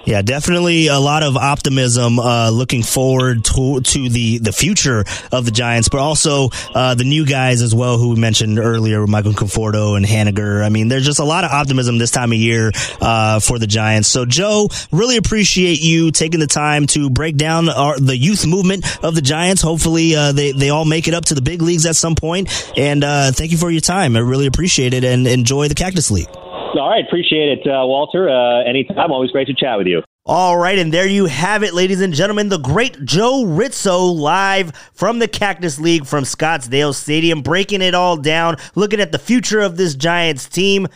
Yeah, 0.10 0.24
definitely 0.24 0.88
a 0.88 0.98
lot 0.98 1.22
of 1.22 1.38
optimism 1.38 2.18
uh, 2.18 2.50
looking 2.50 2.82
forward 2.82 3.46
to, 3.46 3.80
to 3.80 4.10
the, 4.10 4.40
the 4.40 4.52
future 4.52 5.06
of 5.32 5.46
the 5.46 5.52
Giants, 5.52 5.88
but 5.88 6.00
also 6.00 6.50
uh, 6.74 6.96
the 6.96 7.04
new 7.04 7.28
guys 7.28 7.62
as 7.62 7.76
well 7.76 8.00
who 8.00 8.16
we 8.16 8.20
mentioned 8.20 8.58
earlier, 8.58 9.06
Michael 9.06 9.34
Conforto 9.34 9.96
and 9.96 10.04
Haniger. 10.04 10.66
I 10.66 10.70
mean, 10.70 10.88
there's 10.88 11.06
just 11.06 11.20
a 11.20 11.24
lot 11.24 11.44
of 11.44 11.52
optimism 11.52 12.00
this 12.00 12.10
time 12.10 12.32
of 12.32 12.40
year 12.40 12.72
uh, 13.00 13.40
for 13.40 13.60
the 13.60 13.68
Giants. 13.68 14.08
So, 14.08 14.26
Joe, 14.26 14.70
really 14.92 15.16
appreciate 15.16 15.80
you 15.80 16.10
taking 16.10 16.40
the 16.40 16.48
time 16.48 16.88
to 16.88 17.12
break 17.12 17.38
down 17.38 17.70
our, 17.70 18.00
the 18.00 18.18
youth 18.18 18.48
movement 18.48 18.86
of 19.04 19.14
the 19.14 19.22
Giants. 19.22 19.62
Hopefully, 19.62 20.16
uh, 20.16 20.32
they, 20.32 20.54
they 20.54 20.72
all 20.72 20.86
make 20.86 21.08
it 21.08 21.14
up 21.14 21.26
to 21.26 21.36
the 21.36 21.42
big 21.44 21.62
leagues 21.62 21.86
at 21.86 21.96
some 21.96 22.16
point. 22.16 22.50
And 22.76 23.04
uh, 23.04 23.32
thank 23.32 23.52
you 23.52 23.60
for 23.60 23.70
your 23.70 23.82
time. 23.82 24.16
I 24.16 24.22
really 24.22 24.48
appreciate 24.48 24.96
it 24.96 25.04
and 25.04 25.28
enjoy 25.28 25.68
the 25.68 25.76
Cactus 25.76 26.10
League. 26.10 26.49
All 26.80 26.90
right, 26.90 27.06
appreciate 27.06 27.60
it, 27.60 27.68
uh, 27.68 27.86
Walter. 27.86 28.30
Uh, 28.30 28.64
anytime, 28.64 29.12
always 29.12 29.32
great 29.32 29.48
to 29.48 29.54
chat 29.54 29.78
with 29.78 29.88
you. 29.88 30.02
All 30.26 30.58
right, 30.58 30.78
and 30.78 30.94
there 30.94 31.08
you 31.08 31.26
have 31.26 31.64
it, 31.64 31.74
ladies 31.74 32.02
and 32.02 32.14
gentlemen. 32.14 32.50
The 32.50 32.60
great 32.60 33.04
Joe 33.04 33.44
Ritzo 33.46 34.16
live 34.16 34.76
from 34.94 35.20
the 35.20 35.28
Cactus 35.28 35.80
League 35.80 36.06
from 36.06 36.24
Scottsdale 36.24 36.94
Stadium, 36.94 37.42
breaking 37.42 37.82
it 37.82 37.96
all 37.96 38.16
down, 38.16 38.58
looking 38.76 39.00
at 39.00 39.12
the 39.12 39.20
future 39.20 39.60
of 39.60 39.76
this 39.76 39.96
Giants 39.96 40.48
team, 40.48 40.88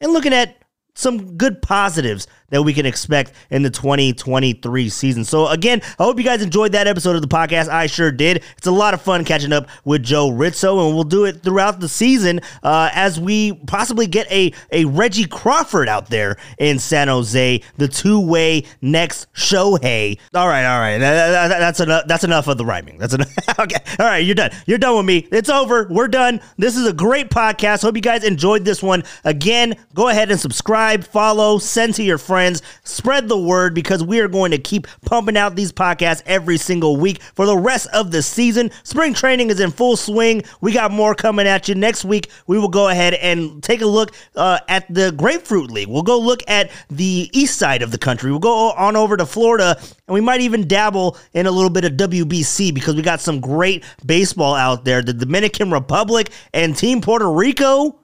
and 0.00 0.12
looking 0.12 0.32
at 0.32 0.59
some 0.94 1.36
good 1.36 1.62
positives 1.62 2.26
that 2.50 2.62
we 2.62 2.74
can 2.74 2.84
expect 2.86 3.32
in 3.50 3.62
the 3.62 3.70
2023 3.70 4.88
season. 4.88 5.24
So 5.24 5.46
again, 5.48 5.80
I 5.98 6.04
hope 6.04 6.18
you 6.18 6.24
guys 6.24 6.42
enjoyed 6.42 6.72
that 6.72 6.86
episode 6.86 7.16
of 7.16 7.22
the 7.22 7.28
podcast. 7.28 7.68
I 7.68 7.86
sure 7.86 8.10
did. 8.12 8.42
It's 8.58 8.66
a 8.66 8.72
lot 8.72 8.92
of 8.92 9.00
fun 9.00 9.24
catching 9.24 9.52
up 9.52 9.68
with 9.84 10.02
Joe 10.02 10.30
Ritzo, 10.30 10.86
and 10.86 10.94
we'll 10.94 11.04
do 11.04 11.24
it 11.24 11.42
throughout 11.42 11.80
the 11.80 11.88
season 11.88 12.40
uh, 12.62 12.90
as 12.92 13.18
we 13.18 13.54
possibly 13.66 14.06
get 14.06 14.30
a, 14.30 14.52
a 14.72 14.84
Reggie 14.84 15.26
Crawford 15.26 15.88
out 15.88 16.10
there 16.10 16.36
in 16.58 16.78
San 16.78 17.08
Jose, 17.08 17.62
the 17.76 17.88
two-way 17.88 18.64
next 18.80 19.32
Shohei. 19.32 20.18
All 20.34 20.48
right, 20.48 20.64
all 20.64 20.80
right. 20.80 20.98
That, 20.98 21.48
that, 21.48 21.58
that's 21.58 21.80
enough. 21.80 22.04
That's 22.06 22.24
enough 22.24 22.48
of 22.48 22.58
the 22.58 22.64
rhyming. 22.64 22.98
That's 22.98 23.14
enough. 23.14 23.30
okay. 23.58 23.78
All 23.98 24.06
right, 24.06 24.18
you're 24.18 24.34
done. 24.34 24.50
You're 24.66 24.78
done 24.78 24.96
with 24.96 25.06
me. 25.06 25.28
It's 25.30 25.48
over. 25.48 25.86
We're 25.88 26.08
done. 26.08 26.40
This 26.56 26.76
is 26.76 26.86
a 26.86 26.92
great 26.92 27.30
podcast. 27.30 27.82
Hope 27.82 27.94
you 27.94 28.02
guys 28.02 28.24
enjoyed 28.24 28.64
this 28.64 28.82
one. 28.82 29.04
Again, 29.24 29.76
go 29.94 30.08
ahead 30.08 30.30
and 30.30 30.40
subscribe, 30.40 30.79
follow, 31.06 31.58
send 31.58 31.94
to 31.94 32.02
your 32.02 32.18
friends 32.18 32.40
friends. 32.40 32.62
Spread 32.84 33.28
the 33.28 33.38
word 33.38 33.74
because 33.74 34.02
we 34.02 34.20
are 34.20 34.28
going 34.28 34.50
to 34.50 34.58
keep 34.58 34.86
pumping 35.04 35.36
out 35.36 35.56
these 35.56 35.72
podcasts 35.72 36.22
every 36.26 36.56
single 36.56 36.96
week 36.96 37.20
for 37.22 37.44
the 37.44 37.56
rest 37.56 37.88
of 37.92 38.10
the 38.10 38.22
season. 38.22 38.70
Spring 38.82 39.14
training 39.14 39.50
is 39.50 39.60
in 39.60 39.70
full 39.70 39.96
swing. 39.96 40.42
We 40.60 40.72
got 40.72 40.90
more 40.90 41.14
coming 41.14 41.46
at 41.46 41.68
you. 41.68 41.74
Next 41.74 42.04
week, 42.04 42.30
we 42.46 42.58
will 42.58 42.68
go 42.68 42.88
ahead 42.88 43.14
and 43.14 43.62
take 43.62 43.82
a 43.82 43.86
look 43.86 44.14
uh, 44.36 44.60
at 44.68 44.92
the 44.92 45.12
Grapefruit 45.12 45.70
League. 45.70 45.88
We'll 45.88 46.02
go 46.02 46.18
look 46.18 46.42
at 46.48 46.70
the 46.88 47.28
east 47.32 47.58
side 47.58 47.82
of 47.82 47.90
the 47.90 47.98
country. 47.98 48.30
We'll 48.30 48.40
go 48.40 48.70
on 48.72 48.96
over 48.96 49.16
to 49.16 49.26
Florida 49.26 49.76
and 49.78 50.14
we 50.14 50.20
might 50.20 50.40
even 50.40 50.66
dabble 50.66 51.18
in 51.34 51.46
a 51.46 51.50
little 51.50 51.70
bit 51.70 51.84
of 51.84 51.92
WBC 51.92 52.72
because 52.72 52.94
we 52.94 53.02
got 53.02 53.20
some 53.20 53.40
great 53.40 53.84
baseball 54.06 54.54
out 54.54 54.84
there. 54.84 55.02
The 55.02 55.12
Dominican 55.12 55.70
Republic 55.70 56.30
and 56.54 56.76
Team 56.76 57.00
Puerto 57.00 57.30
Rico 57.30 57.98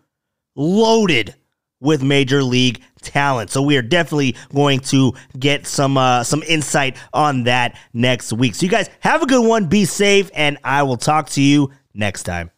loaded 0.54 1.34
with 1.80 2.02
major 2.02 2.42
league 2.42 2.80
talent. 3.02 3.50
So 3.50 3.62
we 3.62 3.76
are 3.76 3.82
definitely 3.82 4.36
going 4.54 4.80
to 4.80 5.12
get 5.38 5.66
some 5.66 5.96
uh, 5.96 6.24
some 6.24 6.42
insight 6.42 6.96
on 7.12 7.44
that 7.44 7.78
next 7.92 8.32
week. 8.32 8.54
So 8.54 8.64
you 8.64 8.70
guys 8.70 8.90
have 9.00 9.22
a 9.22 9.26
good 9.26 9.46
one, 9.46 9.66
be 9.66 9.84
safe, 9.84 10.30
and 10.34 10.58
I 10.64 10.82
will 10.82 10.96
talk 10.96 11.28
to 11.30 11.42
you 11.42 11.70
next 11.94 12.24
time. 12.24 12.50